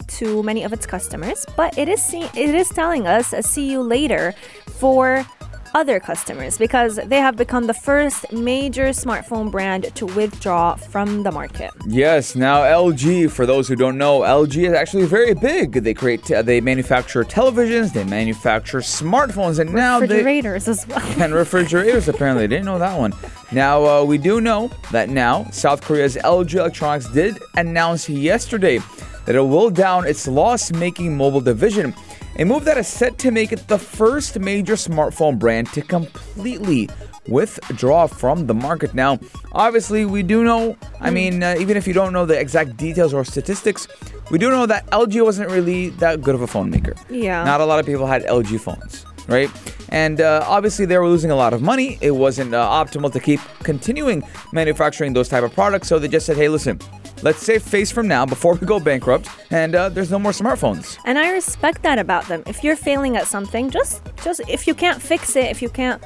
to 0.07 0.43
many 0.43 0.63
of 0.63 0.73
its 0.73 0.85
customers, 0.85 1.45
but 1.55 1.75
it 1.77 1.87
is 1.87 2.01
see- 2.01 2.29
it 2.35 2.53
is 2.53 2.69
telling 2.69 3.07
us 3.07 3.33
a 3.33 3.41
see 3.41 3.71
you 3.71 3.81
later 3.81 4.33
for 4.67 5.25
other 5.73 5.99
customers 5.99 6.57
because 6.57 6.99
they 7.05 7.17
have 7.17 7.35
become 7.35 7.67
the 7.67 7.73
first 7.73 8.31
major 8.31 8.87
smartphone 8.89 9.51
brand 9.51 9.93
to 9.95 10.05
withdraw 10.05 10.75
from 10.75 11.23
the 11.23 11.31
market. 11.31 11.71
Yes. 11.87 12.35
Now 12.35 12.61
LG, 12.61 13.31
for 13.31 13.45
those 13.45 13.67
who 13.67 13.75
don't 13.75 13.97
know, 13.97 14.21
LG 14.21 14.67
is 14.67 14.73
actually 14.73 15.05
very 15.05 15.33
big. 15.33 15.73
They 15.73 15.93
create, 15.93 16.23
they 16.25 16.61
manufacture 16.61 17.23
televisions, 17.23 17.93
they 17.93 18.03
manufacture 18.03 18.79
smartphones, 18.79 19.59
and 19.59 19.73
now 19.73 19.99
they 19.99 20.07
Refrigerators 20.07 20.67
as 20.67 20.87
well. 20.87 20.99
and 21.19 21.33
refrigerators. 21.33 22.07
Apparently, 22.07 22.47
didn't 22.47 22.65
know 22.65 22.79
that 22.79 22.97
one. 22.97 23.13
Now 23.51 23.85
uh, 23.85 24.03
we 24.03 24.17
do 24.17 24.41
know 24.41 24.69
that 24.91 25.09
now 25.09 25.45
South 25.51 25.81
Korea's 25.81 26.15
LG 26.17 26.53
Electronics 26.55 27.09
did 27.09 27.37
announce 27.55 28.09
yesterday 28.09 28.79
that 29.25 29.35
it 29.35 29.41
will 29.41 29.69
down 29.69 30.07
its 30.07 30.27
loss-making 30.27 31.15
mobile 31.15 31.41
division, 31.41 31.93
a 32.39 32.45
move 32.45 32.63
that 32.63 32.77
is 32.77 32.87
set 32.87 33.17
to 33.19 33.31
make 33.31 33.51
it 33.51 33.67
the 33.67 33.77
first 33.77 34.39
major 34.39 34.75
smartphone 34.75 35.37
brand 35.37 35.67
to 35.73 35.81
completely 35.81 36.89
withdraw 37.27 38.07
from 38.07 38.47
the 38.47 38.53
market. 38.53 38.93
Now, 38.93 39.19
obviously, 39.51 40.05
we 40.05 40.23
do 40.23 40.45
know. 40.45 40.77
I 41.01 41.09
mean, 41.09 41.43
uh, 41.43 41.57
even 41.59 41.75
if 41.75 41.85
you 41.85 41.93
don't 41.93 42.13
know 42.13 42.25
the 42.25 42.39
exact 42.39 42.77
details 42.77 43.13
or 43.13 43.25
statistics, 43.25 43.89
we 44.31 44.37
do 44.37 44.49
know 44.49 44.65
that 44.67 44.89
LG 44.91 45.21
wasn't 45.21 45.51
really 45.51 45.89
that 45.99 46.21
good 46.21 46.33
of 46.33 46.41
a 46.41 46.47
phone 46.47 46.69
maker. 46.69 46.95
Yeah. 47.09 47.43
Not 47.43 47.59
a 47.59 47.65
lot 47.65 47.77
of 47.79 47.85
people 47.85 48.07
had 48.07 48.23
LG 48.23 48.57
phones, 48.61 49.05
right? 49.27 49.49
And 49.89 50.21
uh, 50.21 50.45
obviously, 50.47 50.85
they 50.85 50.97
were 50.97 51.09
losing 51.09 51.31
a 51.31 51.35
lot 51.35 51.53
of 51.53 51.61
money. 51.61 51.97
It 51.99 52.11
wasn't 52.11 52.53
uh, 52.53 52.65
optimal 52.65 53.11
to 53.11 53.19
keep 53.19 53.41
continuing 53.63 54.23
manufacturing 54.53 55.11
those 55.11 55.27
type 55.27 55.43
of 55.43 55.53
products. 55.53 55.89
So 55.89 55.99
they 55.99 56.07
just 56.07 56.25
said, 56.25 56.37
"Hey, 56.37 56.47
listen, 56.47 56.79
let's 57.21 57.39
save 57.39 57.63
face 57.63 57.91
from 57.91 58.07
now 58.07 58.25
before 58.25 58.55
we 58.55 58.65
go 58.65 58.79
bankrupt, 58.79 59.29
and 59.51 59.75
uh, 59.75 59.89
there's 59.89 60.11
no 60.11 60.19
more 60.19 60.31
smartphones." 60.31 60.97
And 61.05 61.17
I 61.17 61.31
respect 61.31 61.83
that 61.83 61.99
about 61.99 62.27
them. 62.27 62.43
If 62.47 62.63
you're 62.63 62.75
failing 62.75 63.17
at 63.17 63.27
something, 63.27 63.69
just 63.69 64.01
just 64.23 64.41
if 64.47 64.67
you 64.67 64.73
can't 64.73 65.01
fix 65.01 65.35
it, 65.35 65.45
if 65.45 65.61
you 65.61 65.69
can't 65.69 66.01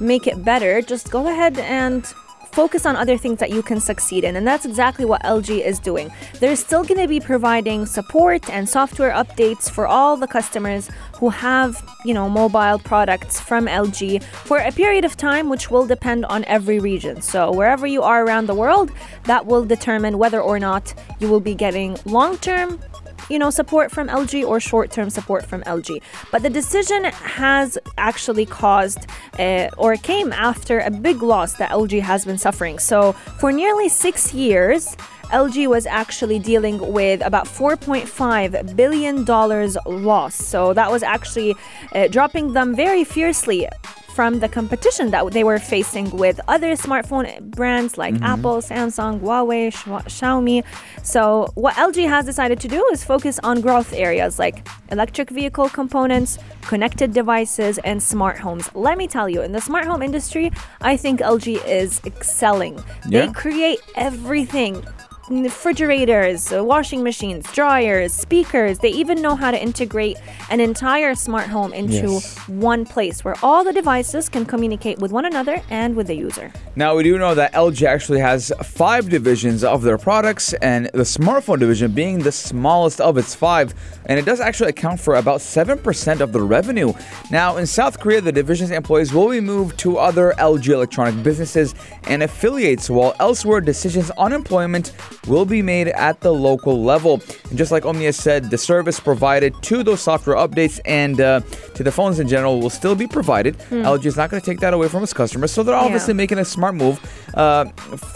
make 0.00 0.26
it 0.26 0.44
better, 0.44 0.82
just 0.82 1.10
go 1.10 1.28
ahead 1.28 1.58
and 1.58 2.04
focus 2.52 2.86
on 2.86 2.96
other 2.96 3.16
things 3.16 3.38
that 3.40 3.50
you 3.50 3.62
can 3.62 3.80
succeed 3.80 4.24
in. 4.24 4.36
And 4.36 4.46
that's 4.46 4.64
exactly 4.64 5.04
what 5.04 5.22
LG 5.22 5.64
is 5.64 5.78
doing. 5.78 6.12
They're 6.38 6.56
still 6.56 6.84
going 6.84 7.00
to 7.00 7.08
be 7.08 7.20
providing 7.20 7.86
support 7.86 8.48
and 8.50 8.68
software 8.68 9.12
updates 9.12 9.70
for 9.70 9.86
all 9.86 10.16
the 10.16 10.26
customers 10.26 10.90
who 11.18 11.30
have, 11.30 11.82
you 12.04 12.14
know, 12.14 12.28
mobile 12.28 12.78
products 12.78 13.40
from 13.40 13.66
LG 13.66 14.22
for 14.22 14.58
a 14.58 14.72
period 14.72 15.04
of 15.04 15.16
time, 15.16 15.48
which 15.48 15.70
will 15.70 15.86
depend 15.86 16.24
on 16.26 16.44
every 16.44 16.78
region. 16.78 17.22
So 17.22 17.52
wherever 17.52 17.86
you 17.86 18.02
are 18.02 18.24
around 18.24 18.46
the 18.46 18.54
world, 18.54 18.90
that 19.24 19.46
will 19.46 19.64
determine 19.64 20.18
whether 20.18 20.40
or 20.40 20.58
not 20.58 20.94
you 21.20 21.28
will 21.28 21.40
be 21.40 21.54
getting 21.54 21.96
long 22.04 22.36
term 22.38 22.80
you 23.28 23.38
know, 23.38 23.50
support 23.50 23.90
from 23.90 24.08
LG 24.08 24.46
or 24.46 24.60
short-term 24.60 25.10
support 25.10 25.46
from 25.46 25.62
LG. 25.62 26.02
But 26.30 26.42
the 26.42 26.50
decision 26.50 27.04
has 27.04 27.78
actually 27.98 28.46
caused 28.46 29.06
uh, 29.38 29.68
or 29.76 29.96
came 29.96 30.32
after 30.32 30.80
a 30.80 30.90
big 30.90 31.22
loss 31.22 31.54
that 31.54 31.70
LG 31.70 32.00
has 32.00 32.24
been 32.24 32.38
suffering. 32.38 32.78
So 32.78 33.12
for 33.12 33.52
nearly 33.52 33.88
six 33.88 34.32
years. 34.34 34.96
LG 35.32 35.66
was 35.68 35.86
actually 35.86 36.38
dealing 36.38 36.78
with 36.92 37.20
about 37.22 37.46
$4.5 37.46 38.76
billion 38.76 39.24
loss. 39.24 40.34
So 40.34 40.74
that 40.74 40.90
was 40.90 41.02
actually 41.02 41.54
uh, 41.94 42.08
dropping 42.08 42.52
them 42.52 42.76
very 42.76 43.04
fiercely 43.04 43.68
from 44.12 44.40
the 44.40 44.48
competition 44.48 45.10
that 45.10 45.30
they 45.32 45.42
were 45.42 45.58
facing 45.58 46.10
with 46.10 46.38
other 46.46 46.72
smartphone 46.72 47.40
brands 47.56 47.96
like 47.96 48.14
Apple, 48.20 48.58
Samsung, 48.58 49.20
Huawei, 49.20 49.72
Xiaomi. 49.72 50.64
So, 51.02 51.48
what 51.54 51.74
LG 51.76 52.06
has 52.08 52.26
decided 52.26 52.60
to 52.60 52.68
do 52.68 52.84
is 52.92 53.02
focus 53.02 53.40
on 53.42 53.60
growth 53.60 53.92
areas 53.92 54.38
like 54.38 54.68
electric 54.90 55.30
vehicle 55.30 55.68
components, 55.70 56.38
connected 56.62 57.12
devices, 57.12 57.78
and 57.78 58.02
smart 58.02 58.38
homes. 58.38 58.68
Let 58.74 58.98
me 58.98 59.06
tell 59.08 59.28
you, 59.28 59.40
in 59.42 59.52
the 59.52 59.60
smart 59.60 59.86
home 59.86 60.02
industry, 60.02 60.52
I 60.82 60.96
think 60.96 61.20
LG 61.20 61.64
is 61.66 62.00
excelling. 62.04 62.82
Yeah. 63.08 63.26
They 63.26 63.32
create 63.32 63.80
everything 63.96 64.84
refrigerators, 65.30 66.52
uh, 66.52 66.64
washing 66.64 67.02
machines, 67.02 67.50
dryers, 67.52 68.12
speakers. 68.12 68.78
They 68.80 68.90
even 68.90 69.22
know 69.22 69.36
how 69.36 69.50
to 69.50 69.60
integrate 69.62 70.16
an 70.50 70.60
entire 70.60 71.14
smart 71.14 71.46
home 71.46 71.72
into 71.72 71.94
Yes. 72.14 72.36
one 72.48 72.84
place 72.84 73.24
where 73.24 73.36
all 73.42 73.64
the 73.64 73.72
devices 73.72 74.28
can 74.28 74.44
communicate 74.44 74.98
with 74.98 75.12
one 75.12 75.24
another 75.24 75.60
and 75.70 75.94
with 75.94 76.08
the 76.08 76.16
user. 76.16 76.50
Now, 76.74 76.96
we 76.96 77.02
do 77.04 77.18
know 77.18 77.34
that 77.34 77.52
LG 77.54 77.86
actually 77.86 78.20
has 78.20 78.52
five 78.64 79.08
divisions 79.08 79.62
of 79.62 79.82
their 79.82 79.98
products, 79.98 80.54
and 80.54 80.86
the 80.94 81.02
smartphone 81.04 81.58
division 81.58 81.92
being 81.92 82.20
the 82.20 82.32
smallest 82.32 83.00
of 83.00 83.16
its 83.18 83.34
five, 83.34 83.74
and 84.06 84.18
it 84.18 84.24
does 84.24 84.40
actually 84.40 84.70
account 84.70 84.98
for 85.00 85.16
about 85.16 85.40
7% 85.40 86.20
of 86.20 86.32
the 86.32 86.40
revenue. 86.42 86.92
Now, 87.30 87.56
in 87.58 87.66
South 87.66 88.00
Korea, 88.00 88.20
the 88.20 88.32
division's 88.32 88.70
employees 88.70 89.12
will 89.12 89.28
be 89.30 89.40
moved 89.40 89.78
to 89.80 89.98
other 89.98 90.34
LG 90.38 90.72
electronic 90.72 91.22
businesses 91.22 91.74
and 92.04 92.22
affiliates, 92.22 92.88
while 92.90 93.14
elsewhere, 93.20 93.60
decisions 93.60 94.10
on 94.16 94.32
employment 94.32 94.92
will 95.26 95.44
be 95.44 95.62
made 95.62 95.88
at 95.88 96.20
the 96.20 96.32
local 96.32 96.82
level. 96.82 97.22
And 97.48 97.58
just 97.58 97.70
like 97.72 97.84
Omnia 97.84 98.12
said, 98.12 98.50
the 98.50 98.58
service 98.58 98.98
provided 99.00 99.54
to 99.62 99.82
those 99.82 100.00
software 100.00 100.36
updates 100.36 100.80
and 100.84 101.20
uh, 101.20 101.40
to 101.74 101.82
the 101.82 101.92
phones 101.92 102.18
in 102.18 102.28
general 102.28 102.60
will 102.60 102.70
still 102.70 102.94
be 102.94 103.06
provided. 103.06 103.56
LG 103.70 104.06
is 104.06 104.16
not 104.16 104.30
going 104.30 104.40
to 104.40 104.46
take 104.46 104.60
that 104.60 104.74
away 104.74 104.88
from 104.88 105.02
its 105.02 105.12
customers, 105.12 105.52
so 105.52 105.62
they're 105.62 105.74
obviously 105.74 106.14
making 106.14 106.38
a 106.38 106.44
smart 106.44 106.74
move 106.74 106.98
uh, 107.34 107.66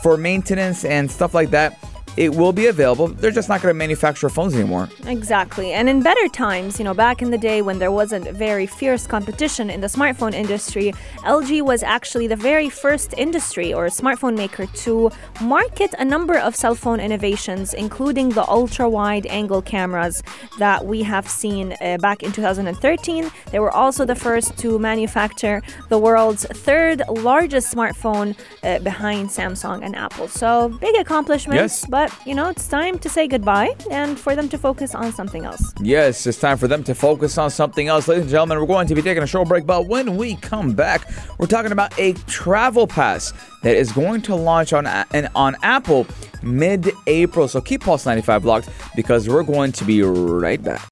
for 0.02 0.16
maintenance 0.16 0.84
and 0.84 1.10
stuff 1.10 1.34
like 1.34 1.50
that. 1.50 1.78
It 2.16 2.35
will 2.35 2.52
be 2.52 2.66
available. 2.66 3.08
They're 3.08 3.30
just 3.30 3.49
not 3.49 3.61
going 3.61 3.70
to 3.75 3.78
manufacture 3.78 4.28
phones 4.30 4.54
anymore. 4.54 4.88
Exactly. 5.06 5.73
And 5.73 5.88
in 5.88 6.02
better 6.02 6.28
times, 6.28 6.78
you 6.78 6.85
know, 6.85 6.94
back 6.94 7.20
in 7.20 7.30
the 7.30 7.37
day 7.38 7.61
when 7.62 7.78
there 7.78 7.92
wasn't 7.92 8.26
very 8.30 8.66
fierce 8.66 9.06
competition 9.06 9.68
in 9.68 9.80
the 9.82 9.87
smartphone 9.87 10.32
industry, 10.32 10.92
LG 11.25 11.62
was 11.62 11.82
actually 11.82 12.26
the 12.26 12.37
very 12.37 12.70
first 12.70 13.12
industry 13.18 13.73
or 13.75 13.87
smartphone 13.88 14.37
maker 14.37 14.66
to 14.66 15.11
market 15.42 15.94
a 15.99 16.04
number 16.04 16.38
of 16.38 16.56
cell 16.56 16.75
phone 16.75 17.00
innovations, 17.00 17.75
including 17.75 18.30
the 18.30 18.49
ultra 18.49 18.88
wide 18.88 19.26
angle 19.26 19.61
cameras 19.61 20.23
that 20.58 20.87
we 20.87 21.02
have 21.02 21.28
seen 21.28 21.75
uh, 21.82 21.99
back 21.99 22.23
in 22.23 22.32
2013. 22.32 23.30
They 23.50 23.58
were 23.58 23.70
also 23.70 24.04
the 24.06 24.14
first 24.14 24.56
to 24.58 24.78
manufacture 24.78 25.61
the 25.90 25.99
world's 25.99 26.44
third 26.46 27.02
largest 27.08 27.75
smartphone 27.75 28.35
uh, 28.62 28.78
behind 28.78 29.28
Samsung 29.28 29.85
and 29.85 29.94
Apple. 29.94 30.28
So 30.28 30.70
big 30.80 30.94
accomplishments, 30.96 31.82
Yes. 31.82 31.87
but 31.90 32.05
you 32.25 32.34
know, 32.34 32.48
it's 32.50 32.68
time 32.68 32.98
to 32.98 33.08
say 33.08 33.26
goodbye 33.28 33.75
and 33.90 34.18
for 34.18 34.34
them 34.36 34.48
to 34.50 34.58
focus 34.58 34.94
on 34.94 35.12
something 35.12 35.44
else. 35.44 35.72
Yes, 35.80 36.26
it's 36.26 36.38
time 36.38 36.58
for 36.58 36.68
them 36.68 36.82
to 36.84 36.94
focus 36.94 37.38
on 37.38 37.50
something 37.50 37.88
else. 37.88 38.08
Ladies 38.08 38.22
and 38.22 38.30
gentlemen, 38.30 38.60
we're 38.60 38.66
going 38.66 38.86
to 38.86 38.94
be 38.94 39.02
taking 39.02 39.22
a 39.22 39.26
short 39.26 39.48
break, 39.48 39.66
but 39.66 39.86
when 39.86 40.16
we 40.16 40.36
come 40.36 40.72
back, 40.75 41.08
we're 41.38 41.46
talking 41.46 41.72
about 41.72 41.98
a 41.98 42.12
travel 42.26 42.86
pass 42.86 43.32
that 43.62 43.76
is 43.76 43.92
going 43.92 44.22
to 44.22 44.34
launch 44.34 44.72
on 44.72 44.86
and 44.86 45.28
on 45.34 45.56
Apple 45.62 46.06
mid-April. 46.42 47.48
So 47.48 47.60
keep 47.60 47.82
Pulse 47.82 48.06
95 48.06 48.42
blocked 48.42 48.68
because 48.94 49.28
we're 49.28 49.42
going 49.42 49.72
to 49.72 49.84
be 49.84 50.02
right 50.02 50.62
back. 50.62 50.88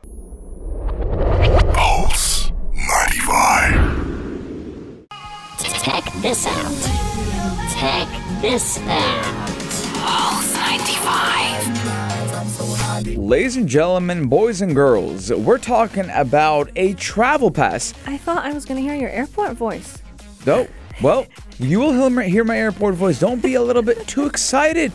Pulse 1.73 2.52
95. 2.75 3.94
Check 5.83 6.04
this 6.23 6.47
out. 6.47 6.73
Check 7.78 8.09
this 8.40 8.78
out. 8.80 9.34
Ladies 13.25 13.57
and 13.57 13.66
gentlemen, 13.66 14.28
boys 14.28 14.61
and 14.61 14.75
girls, 14.75 15.33
we're 15.33 15.57
talking 15.57 16.11
about 16.11 16.71
a 16.76 16.93
travel 16.93 17.50
pass. 17.50 17.95
I 18.04 18.19
thought 18.19 18.45
I 18.45 18.52
was 18.52 18.66
going 18.66 18.76
to 18.76 18.83
hear 18.83 18.95
your 19.00 19.09
airport 19.09 19.54
voice. 19.54 19.97
No, 20.45 20.69
well, 21.02 21.26
you 21.59 21.81
will 21.81 22.21
hear 22.21 22.45
my, 22.45 22.59
airport 22.59 22.97
voice. 22.97 23.19
Don't 23.19 23.43
be 23.43 23.54
a 23.54 23.62
little 23.62 23.81
bit 23.81 24.07
too 24.07 24.26
excited. 24.26 24.93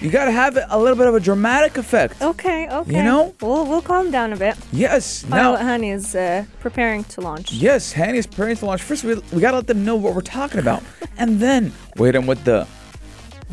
You 0.00 0.10
gotta 0.10 0.30
have 0.30 0.56
a 0.68 0.78
little 0.78 0.96
bit 0.96 1.08
of 1.08 1.16
a 1.16 1.20
dramatic 1.20 1.76
effect. 1.76 2.22
Okay, 2.22 2.68
okay. 2.68 2.96
You 2.96 3.02
know? 3.02 3.34
We'll, 3.40 3.66
we'll 3.66 3.82
calm 3.82 4.12
down 4.12 4.32
a 4.32 4.36
bit. 4.36 4.56
Yes. 4.70 5.26
Now, 5.26 5.56
Hani 5.56 5.92
is 5.92 6.14
uh, 6.14 6.44
preparing 6.60 7.02
to 7.04 7.20
launch. 7.20 7.50
yes, 7.50 7.92
Hani 7.92 8.14
is 8.14 8.28
preparing 8.28 8.54
to 8.58 8.66
launch. 8.66 8.82
First, 8.82 9.02
we, 9.02 9.16
we 9.32 9.40
gotta 9.40 9.56
let 9.56 9.66
them 9.66 9.84
know 9.84 9.96
what 9.96 10.14
we're 10.14 10.20
talking 10.20 10.60
about, 10.60 10.84
and 11.18 11.40
then 11.40 11.72
wait 11.96 12.12
them 12.12 12.28
with 12.28 12.44
the. 12.44 12.68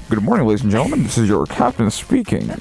Good 0.10 0.22
morning, 0.22 0.48
ladies 0.48 0.64
and 0.64 0.72
gentlemen. 0.72 1.04
This 1.04 1.18
is 1.18 1.30
your 1.30 1.46
captain 1.46 1.90
speaking. 1.90 2.52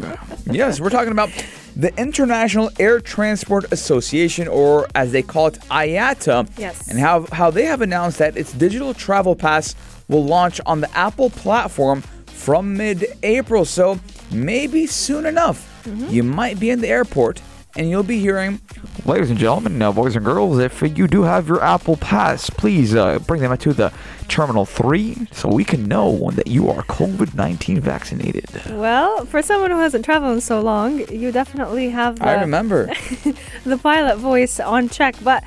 yes, 0.50 0.80
we're 0.80 0.90
talking 0.90 1.12
about 1.12 1.30
the 1.74 1.94
International 1.98 2.70
Air 2.78 3.00
Transport 3.00 3.72
Association, 3.72 4.48
or 4.48 4.86
as 4.94 5.12
they 5.12 5.22
call 5.22 5.48
it, 5.48 5.54
IATA. 5.70 6.48
Yes. 6.58 6.88
And 6.88 6.98
how 6.98 7.26
how 7.32 7.50
they 7.50 7.64
have 7.64 7.80
announced 7.80 8.18
that 8.18 8.36
its 8.36 8.52
digital 8.52 8.94
travel 8.94 9.34
pass 9.34 9.74
will 10.08 10.24
launch 10.24 10.60
on 10.66 10.80
the 10.80 10.90
Apple 10.96 11.30
platform 11.30 12.02
from 12.26 12.76
mid-April. 12.76 13.64
So 13.64 13.98
maybe 14.30 14.86
soon 14.86 15.26
enough, 15.26 15.84
mm-hmm. 15.84 16.08
you 16.08 16.22
might 16.22 16.60
be 16.60 16.70
in 16.70 16.80
the 16.80 16.88
airport 16.88 17.40
and 17.76 17.88
you'll 17.88 18.02
be 18.02 18.18
hearing 18.18 18.60
Ladies 19.04 19.30
and 19.30 19.38
gentlemen, 19.38 19.82
uh, 19.82 19.90
boys 19.90 20.14
and 20.14 20.24
girls, 20.24 20.60
if 20.60 20.80
you 20.80 21.08
do 21.08 21.22
have 21.22 21.48
your 21.48 21.60
Apple 21.60 21.96
Pass, 21.96 22.48
please 22.50 22.94
uh, 22.94 23.18
bring 23.20 23.42
them 23.42 23.56
to 23.56 23.72
the 23.72 23.92
Terminal 24.28 24.64
3 24.64 25.26
so 25.32 25.48
we 25.48 25.64
can 25.64 25.88
know 25.88 26.30
that 26.30 26.46
you 26.46 26.68
are 26.68 26.82
COVID 26.84 27.34
19 27.34 27.80
vaccinated. 27.80 28.48
Well, 28.70 29.24
for 29.24 29.42
someone 29.42 29.72
who 29.72 29.78
hasn't 29.78 30.04
traveled 30.04 30.34
in 30.34 30.40
so 30.40 30.60
long, 30.60 31.00
you 31.10 31.32
definitely 31.32 31.90
have 31.90 32.20
the, 32.20 32.28
I 32.28 32.40
remember. 32.42 32.86
the 33.64 33.76
pilot 33.76 34.18
voice 34.18 34.60
on 34.60 34.88
check. 34.88 35.16
But 35.24 35.42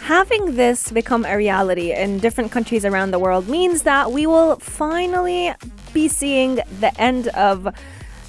having 0.00 0.56
this 0.56 0.92
become 0.92 1.24
a 1.24 1.34
reality 1.34 1.92
in 1.92 2.18
different 2.18 2.52
countries 2.52 2.84
around 2.84 3.10
the 3.10 3.18
world 3.18 3.48
means 3.48 3.84
that 3.84 4.12
we 4.12 4.26
will 4.26 4.56
finally 4.56 5.54
be 5.94 6.08
seeing 6.08 6.56
the 6.80 6.92
end 7.00 7.28
of 7.28 7.74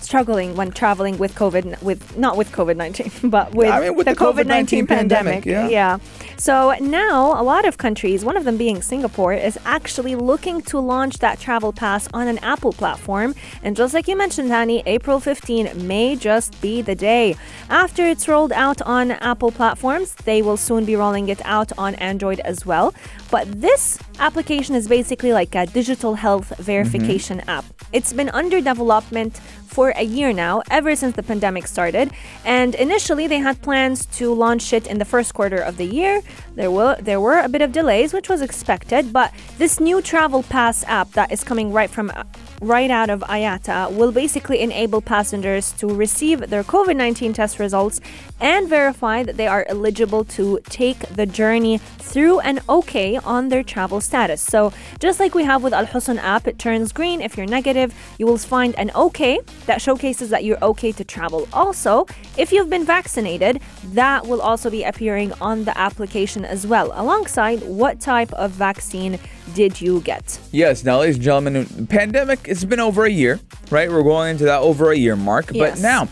struggling 0.09 0.55
when 0.55 0.71
traveling 0.71 1.19
with 1.19 1.35
COVID, 1.35 1.83
with 1.83 2.17
not 2.17 2.35
with 2.35 2.51
COVID 2.51 2.75
nineteen, 2.75 3.11
but 3.29 3.53
with, 3.53 3.69
I 3.69 3.79
mean, 3.81 3.95
with 3.95 4.07
the, 4.07 4.15
the 4.15 4.19
COVID 4.19 4.47
nineteen 4.47 4.87
pandemic, 4.87 5.43
pandemic. 5.43 5.71
yeah. 5.71 5.99
So 6.37 6.73
now 6.79 7.39
a 7.39 7.43
lot 7.43 7.63
of 7.65 7.77
countries, 7.77 8.25
one 8.25 8.35
of 8.35 8.43
them 8.43 8.57
being 8.57 8.81
Singapore, 8.81 9.33
is 9.33 9.59
actually 9.65 10.15
looking 10.15 10.61
to 10.63 10.79
launch 10.79 11.19
that 11.19 11.39
travel 11.39 11.71
pass 11.71 12.07
on 12.11 12.27
an 12.27 12.39
Apple 12.39 12.73
platform. 12.73 13.35
And 13.61 13.75
just 13.75 13.93
like 13.93 14.07
you 14.07 14.17
mentioned, 14.17 14.49
Hani, 14.49 14.81
April 14.87 15.19
15 15.19 15.87
may 15.87 16.15
just 16.15 16.59
be 16.59 16.81
the 16.81 16.95
day. 16.95 17.35
After 17.69 18.03
it's 18.03 18.27
rolled 18.27 18.53
out 18.53 18.81
on 18.81 19.11
Apple 19.11 19.51
platforms, 19.51 20.15
they 20.15 20.41
will 20.41 20.57
soon 20.57 20.85
be 20.85 20.95
rolling 20.95 21.29
it 21.29 21.41
out 21.45 21.71
on 21.77 21.93
Android 21.95 22.39
as 22.39 22.65
well. 22.65 22.95
But 23.29 23.61
this 23.61 23.99
application 24.17 24.73
is 24.73 24.87
basically 24.87 25.33
like 25.33 25.53
a 25.53 25.67
digital 25.67 26.15
health 26.15 26.49
mm-hmm. 26.49 26.63
verification 26.63 27.41
app. 27.41 27.65
It's 27.91 28.13
been 28.13 28.29
under 28.29 28.62
development 28.62 29.39
for 29.65 29.89
a 29.96 30.03
year 30.03 30.34
now, 30.34 30.62
ever 30.69 30.96
since 30.96 31.15
the 31.15 31.24
pandemic 31.24 31.67
started. 31.67 32.12
And 32.43 32.75
initially, 32.75 33.27
they 33.27 33.38
had 33.39 33.62
plans 33.62 34.05
to 34.17 34.34
launch 34.34 34.74
it 34.74 34.88
in 34.88 35.00
the 35.00 35.05
first 35.05 35.34
quarter 35.34 35.58
of 35.58 35.77
the 35.77 35.86
year. 35.86 36.22
there 36.55 36.72
were 36.72 36.96
there 37.00 37.22
were 37.22 37.39
a 37.39 37.50
bit 37.50 37.62
of 37.62 37.72
delays, 37.72 38.13
which 38.13 38.29
was 38.29 38.41
expected, 38.41 39.13
but 39.13 39.31
this 39.58 39.79
new 39.79 40.01
travel 40.01 40.43
pass 40.43 40.84
app 40.88 41.12
that 41.12 41.31
is 41.31 41.43
coming 41.43 41.72
right 41.72 41.89
from 41.89 42.12
right 42.61 42.91
out 42.91 43.09
of 43.09 43.21
IATA 43.21 43.95
will 43.95 44.11
basically 44.11 44.59
enable 44.59 45.01
passengers 45.01 45.71
to 45.73 45.87
receive 45.87 46.49
their 46.49 46.63
COVID 46.63 46.95
19 46.95 47.33
test 47.33 47.59
results 47.59 48.01
and 48.39 48.67
verify 48.67 49.23
that 49.23 49.37
they 49.37 49.47
are 49.47 49.65
eligible 49.69 50.23
to 50.23 50.59
take 50.65 50.99
the 51.09 51.25
journey 51.25 51.77
through 51.77 52.39
an 52.39 52.59
OK 52.67 53.17
on 53.17 53.49
their 53.49 53.63
travel 53.63 54.01
status. 54.01 54.41
So, 54.41 54.73
just 54.99 55.19
like 55.19 55.35
we 55.35 55.43
have 55.43 55.63
with 55.63 55.73
Al 55.73 55.85
Hosn 55.85 56.17
app, 56.17 56.47
it 56.47 56.57
turns 56.57 56.91
green 56.91 57.21
if 57.21 57.37
you're 57.37 57.45
negative. 57.45 57.93
You 58.17 58.25
will 58.25 58.37
find 58.37 58.75
an 58.75 58.91
OK 58.95 59.39
that 59.65 59.81
showcases 59.81 60.29
that 60.29 60.43
you're 60.43 60.63
OK 60.63 60.91
to 60.93 61.03
travel. 61.03 61.47
Also, 61.53 62.07
if 62.37 62.51
you've 62.51 62.69
been 62.69 62.85
vaccinated, 62.85 63.61
that 63.93 64.25
will 64.25 64.41
also 64.41 64.69
be 64.69 64.83
appearing 64.83 65.33
on 65.39 65.65
the 65.65 65.77
application 65.77 66.45
as 66.45 66.65
well, 66.65 66.91
alongside 66.95 67.61
what 67.63 67.99
type 67.99 68.31
of 68.33 68.51
vaccine 68.51 69.19
did 69.53 69.79
you 69.81 70.01
get. 70.01 70.39
Yes, 70.51 70.83
now, 70.83 70.99
ladies 70.99 71.15
and 71.15 71.23
gentlemen, 71.23 71.87
pandemic, 71.87 72.47
it's 72.47 72.63
been 72.63 72.79
over 72.79 73.05
a 73.05 73.11
year, 73.11 73.39
right? 73.71 73.89
We're 73.89 74.03
going 74.03 74.31
into 74.31 74.45
that 74.45 74.61
over 74.61 74.91
a 74.91 74.97
year 74.97 75.15
mark. 75.15 75.51
Yes. 75.53 75.75
But 75.75 75.81
now, 75.81 76.07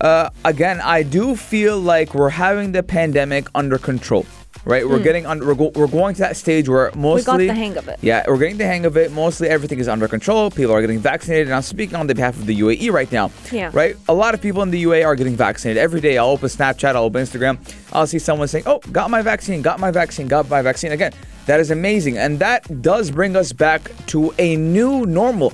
uh, 0.00 0.30
again, 0.44 0.80
I 0.80 1.02
do 1.02 1.36
feel 1.36 1.78
like 1.78 2.14
we're 2.14 2.30
having 2.30 2.72
the 2.72 2.82
pandemic 2.82 3.48
under 3.54 3.78
control. 3.78 4.26
Right, 4.64 4.86
we're 4.86 5.02
getting 5.02 5.24
under. 5.24 5.46
We're, 5.46 5.54
go, 5.54 5.72
we're 5.74 5.86
going 5.86 6.14
to 6.16 6.20
that 6.20 6.36
stage 6.36 6.68
where 6.68 6.90
mostly 6.94 7.46
the 7.46 7.54
hang 7.54 7.78
of 7.78 7.88
it. 7.88 7.98
Yeah, 8.02 8.24
we're 8.28 8.36
getting 8.36 8.58
the 8.58 8.66
hang 8.66 8.84
of 8.84 8.94
it. 8.98 9.10
Mostly 9.10 9.48
everything 9.48 9.78
is 9.78 9.88
under 9.88 10.06
control. 10.06 10.50
People 10.50 10.74
are 10.74 10.82
getting 10.82 10.98
vaccinated. 10.98 11.46
And 11.46 11.54
I'm 11.54 11.62
speaking 11.62 11.96
on 11.96 12.06
the 12.06 12.14
behalf 12.14 12.36
of 12.36 12.44
the 12.44 12.54
UAE 12.54 12.92
right 12.92 13.10
now. 13.10 13.30
Yeah. 13.50 13.70
Right, 13.72 13.96
a 14.06 14.12
lot 14.12 14.34
of 14.34 14.42
people 14.42 14.60
in 14.62 14.70
the 14.70 14.84
UAE 14.84 15.06
are 15.06 15.16
getting 15.16 15.34
vaccinated 15.34 15.82
every 15.82 16.02
day. 16.02 16.18
I'll 16.18 16.28
open 16.28 16.50
Snapchat, 16.50 16.94
I'll 16.94 17.04
open 17.04 17.22
Instagram, 17.22 17.58
I'll 17.94 18.06
see 18.06 18.18
someone 18.18 18.48
saying, 18.48 18.64
"Oh, 18.66 18.80
got 18.92 19.08
my 19.08 19.22
vaccine, 19.22 19.62
got 19.62 19.80
my 19.80 19.90
vaccine, 19.90 20.28
got 20.28 20.50
my 20.50 20.60
vaccine." 20.60 20.92
Again, 20.92 21.12
that 21.46 21.60
is 21.60 21.70
amazing, 21.70 22.18
and 22.18 22.38
that 22.38 22.82
does 22.82 23.10
bring 23.10 23.36
us 23.36 23.52
back 23.52 23.90
to 24.06 24.32
a 24.38 24.56
new 24.56 25.06
normal. 25.06 25.52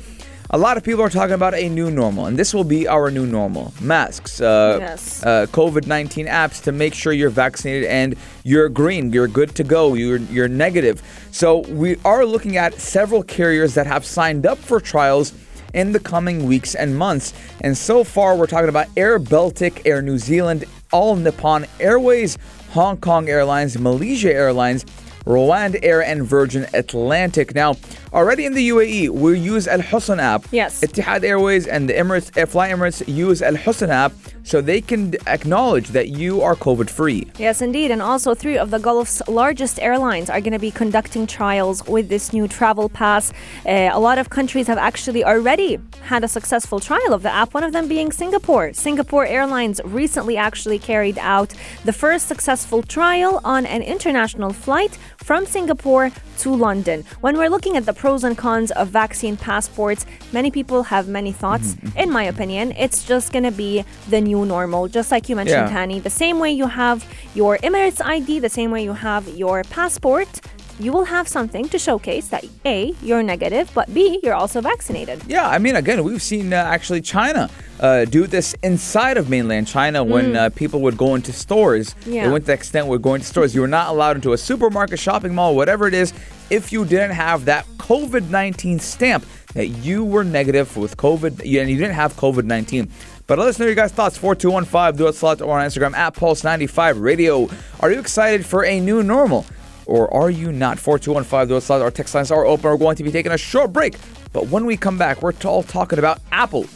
A 0.51 0.59
lot 0.59 0.77
of 0.77 0.85
people 0.85 1.03
are 1.03 1.11
talking 1.11 1.35
about 1.35 1.55
a 1.55 1.69
new 1.69 1.91
normal, 1.91 2.27
and 2.27 2.39
this 2.39 2.55
will 2.55 2.63
be 2.65 2.87
our 2.87 3.11
new 3.11 3.27
normal. 3.27 3.75
Masks, 3.81 4.41
uh, 4.41 4.77
Yes. 4.81 5.23
uh, 5.25 5.47
COVID 5.51 5.87
19 5.89 6.27
apps 6.27 6.63
to 6.63 6.73
make 6.73 6.95
sure 6.95 7.13
you're 7.13 7.31
vaccinated 7.31 7.89
and 7.89 8.15
you're 8.45 8.69
green, 8.69 9.13
you're 9.13 9.27
good 9.27 9.57
to 9.57 9.65
go, 9.65 9.95
you're, 9.95 10.19
you're 10.19 10.47
negative. 10.49 11.03
So, 11.33 11.59
we 11.69 11.97
are 12.05 12.25
looking 12.25 12.57
at 12.57 12.75
several 12.75 13.25
carriers 13.25 13.75
that 13.75 13.87
have 13.89 14.05
signed 14.07 14.47
up 14.47 14.59
for 14.59 14.81
trials 14.81 15.33
in 15.75 15.91
the 15.93 15.99
coming 16.01 16.47
weeks 16.47 16.75
and 16.77 16.97
months. 16.97 17.35
And 17.61 17.77
so 17.77 18.05
far, 18.05 18.37
we're 18.37 18.47
talking 18.47 18.69
about 18.69 18.87
Air 18.97 19.19
Baltic, 19.19 19.83
Air 19.85 20.01
New 20.01 20.17
Zealand, 20.19 20.65
All 20.93 21.17
Nippon 21.17 21.67
Airways, 21.81 22.39
Hong 22.71 22.99
Kong 22.99 23.29
Airlines, 23.29 23.77
Malaysia 23.79 24.33
Airlines. 24.33 24.87
RwandAir 25.27 26.05
and 26.05 26.25
Virgin 26.25 26.67
Atlantic. 26.73 27.55
Now, 27.55 27.75
already 28.17 28.47
in 28.47 28.55
the 28.55 28.71
UAE, 28.71 29.11
we 29.11 29.39
use 29.39 29.69
Al 29.69 29.83
Hosn 29.83 30.19
app. 30.19 30.47
Yes. 30.51 30.81
Etihad 30.81 31.23
Airways 31.23 31.67
and 31.67 31.89
the 31.89 31.93
Emirates, 31.93 32.31
Fly 32.49 32.71
Emirates 32.71 33.07
use 33.07 33.43
Al 33.43 33.57
Hosn 33.57 33.91
app 33.91 34.13
so 34.43 34.61
they 34.61 34.81
can 34.81 35.15
acknowledge 35.27 35.89
that 35.89 36.09
you 36.09 36.41
are 36.41 36.55
COVID 36.55 36.89
free. 36.89 37.27
Yes, 37.37 37.61
indeed. 37.61 37.91
And 37.91 38.01
also, 38.01 38.35
three 38.35 38.57
of 38.57 38.71
the 38.71 38.79
Gulf's 38.79 39.21
largest 39.29 39.81
airlines 39.81 40.31
are 40.31 40.41
going 40.41 40.53
to 40.53 40.59
be 40.59 40.71
conducting 40.71 41.27
trials 41.27 41.85
with 41.87 42.09
this 42.09 42.33
new 42.33 42.49
travel 42.49 42.89
pass. 42.89 43.33
Uh, 43.67 43.91
a 43.93 44.01
lot 44.01 44.19
of 44.19 44.31
countries 44.31 44.69
have 44.69 44.79
actually 44.79 45.25
already 45.25 45.79
had 46.03 46.25
a 46.25 46.29
successful 46.29 46.81
trial 46.81 47.13
of 47.13 47.23
the 47.23 47.33
app, 47.33 47.53
one 47.53 47.65
of 47.65 47.73
them 47.73 47.89
being 47.89 48.13
Singapore. 48.13 48.73
Singapore 48.73 49.27
Airlines 49.27 49.81
recently 49.85 50.37
actually 50.37 50.79
carried 50.79 51.19
out 51.19 51.53
the 51.85 51.93
first 51.93 52.29
successful 52.29 52.83
trial 52.83 53.41
on 53.45 53.67
an 53.67 53.83
international 53.83 54.53
flight 54.53 54.97
from 55.19 55.45
Singapore 55.45 56.13
to 56.39 56.55
London. 56.55 57.05
When 57.21 57.37
we're 57.37 57.51
looking 57.51 57.77
at 57.77 57.85
the 57.85 57.93
pros 58.07 58.23
and 58.23 58.39
cons 58.39 58.71
of 58.71 58.87
vaccine 58.87 59.37
passports, 59.37 60.07
many 60.33 60.49
people 60.49 60.85
have 60.85 61.09
many 61.09 61.33
thoughts. 61.33 61.75
Mm-hmm, 61.75 61.99
In 62.03 62.09
my 62.13 62.23
opinion, 62.23 62.71
it's 62.85 63.05
just 63.05 63.33
going 63.33 63.43
to 63.43 63.51
be 63.51 63.85
the 64.11 64.21
new 64.21 64.47
normal, 64.47 64.87
just 64.87 65.11
like 65.11 65.29
you 65.29 65.35
mentioned, 65.35 65.67
Yeah. 65.69 65.77
Tani. 65.77 65.99
The 65.99 66.17
same 66.25 66.39
way 66.39 66.53
you 66.53 66.69
have 66.69 66.99
your 67.35 67.59
Emirates 67.69 68.01
ID, 68.01 68.39
the 68.39 68.55
same 68.61 68.71
way 68.71 68.85
you 68.85 68.93
have 68.93 69.27
your 69.43 69.65
passport, 69.65 70.31
you 70.79 70.93
will 70.93 71.07
have 71.17 71.27
something 71.27 71.69
to 71.71 71.79
showcase 71.81 72.29
that 72.29 72.45
A, 72.65 72.95
you're 73.03 73.25
negative, 73.25 73.71
but 73.75 73.93
B, 73.93 74.21
you're 74.23 74.35
also 74.43 74.61
vaccinated. 74.61 75.23
Yeah, 75.27 75.49
I 75.49 75.59
mean, 75.59 75.75
again, 75.75 76.05
we've 76.05 76.23
seen 76.23 76.53
uh, 76.53 76.57
actually 76.77 77.01
China 77.01 77.51
uh, 77.81 78.05
do 78.05 78.27
this 78.27 78.55
inside 78.63 79.17
of 79.17 79.29
mainland 79.29 79.67
China 79.67 80.05
when 80.05 80.37
uh, 80.37 80.51
people 80.51 80.81
would 80.83 80.97
go 80.97 81.15
into 81.17 81.33
stores. 81.33 81.95
Yeah. 82.07 82.27
They 82.27 82.33
went 82.33 82.45
to 82.45 82.47
the 82.47 82.53
extent 82.53 82.87
where 82.87 82.99
going 83.01 83.21
to 83.23 83.27
stores. 83.27 83.55
You 83.55 83.63
were 83.63 83.75
not 83.81 83.89
allowed 83.89 84.17
into 84.17 84.33
a 84.33 84.39
supermarket, 84.39 84.99
shopping 84.99 85.35
mall, 85.35 85.57
whatever 85.57 85.89
it 85.89 85.95
is, 85.95 86.13
if 86.51 86.73
you 86.73 86.85
didn't 86.85 87.13
have 87.13 87.45
that 87.47 87.67
COVID 87.79 88.31
19 88.31 88.79
stamp 88.79 89.25
that 89.55 89.69
you 89.69 90.05
were 90.05 90.25
negative 90.25 90.77
with 90.77 90.97
COVID 90.97 91.41
and 91.41 91.71
you 91.71 91.77
didn't 91.77 91.95
have 91.95 92.15
COVID 92.15 92.45
19. 92.45 92.91
But 93.27 93.39
let 93.39 93.49
us 93.49 93.59
know 93.59 93.67
your 93.67 93.75
guys' 93.75 93.93
thoughts. 93.93 94.17
4215, 94.17 94.99
do 94.99 95.09
it 95.09 95.15
slot 95.15 95.41
or 95.41 95.59
on 95.59 95.67
Instagram 95.67 95.95
at 95.95 96.15
Pulse95 96.15 97.01
Radio. 97.01 97.49
Are 97.81 97.91
you 97.91 97.99
excited 97.99 98.47
for 98.47 98.65
a 98.65 98.79
new 98.79 99.03
normal? 99.03 99.47
Or 99.87 100.13
are 100.13 100.31
you 100.31 100.53
not? 100.53 100.79
4215, 100.79 101.49
do 101.49 101.57
it 101.57 101.61
slot. 101.63 101.83
Our 101.83 101.91
text 101.91 102.15
lines 102.15 102.31
are 102.31 102.45
open. 102.45 102.71
We're 102.71 102.77
going 102.77 102.97
to 102.97 103.05
be 103.05 103.11
taking 103.11 103.33
a 103.33 103.39
short 103.39 103.73
break. 103.73 103.97
But 104.33 104.49
when 104.49 104.67
we 104.67 104.77
come 104.77 104.99
back, 104.99 105.23
we're 105.23 105.33
all 105.45 105.63
talking 105.63 105.99
about 105.99 106.21
Apple. 106.31 106.67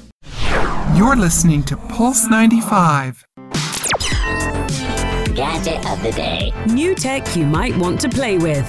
You're 0.94 1.16
listening 1.16 1.62
to 1.64 1.76
Pulse 1.76 2.28
95. 2.28 3.24
Gadget 5.34 5.86
of 5.88 6.02
the 6.02 6.12
day. 6.14 6.52
New 6.66 6.94
tech 6.94 7.36
you 7.36 7.46
might 7.46 7.76
want 7.76 8.00
to 8.00 8.08
play 8.08 8.38
with. 8.38 8.68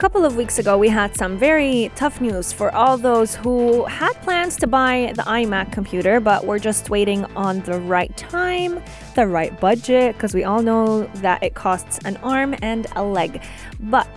Pulse 0.00 0.14
95. 0.14 0.14
A 0.14 0.14
couple 0.14 0.24
of 0.24 0.36
weeks 0.36 0.58
ago, 0.58 0.78
we 0.78 0.88
had 0.88 1.14
some 1.14 1.36
very 1.36 1.90
tough 1.94 2.20
news 2.20 2.52
for 2.52 2.74
all 2.74 2.96
those 2.96 3.34
who 3.34 3.84
had 3.84 4.14
plans 4.22 4.56
to 4.56 4.66
buy 4.66 5.12
the 5.14 5.22
iMac 5.24 5.72
computer, 5.72 6.20
but 6.20 6.46
were 6.46 6.58
just 6.58 6.88
waiting 6.88 7.26
on 7.36 7.60
the 7.60 7.78
right 7.80 8.16
time, 8.16 8.82
the 9.14 9.26
right 9.26 9.58
budget, 9.60 10.14
because 10.14 10.32
we 10.34 10.44
all 10.44 10.62
know 10.62 11.04
that 11.16 11.42
it 11.42 11.54
costs 11.54 11.98
an 12.06 12.16
arm 12.22 12.54
and 12.62 12.86
a 12.96 13.04
leg. 13.04 13.42
But 13.78 14.08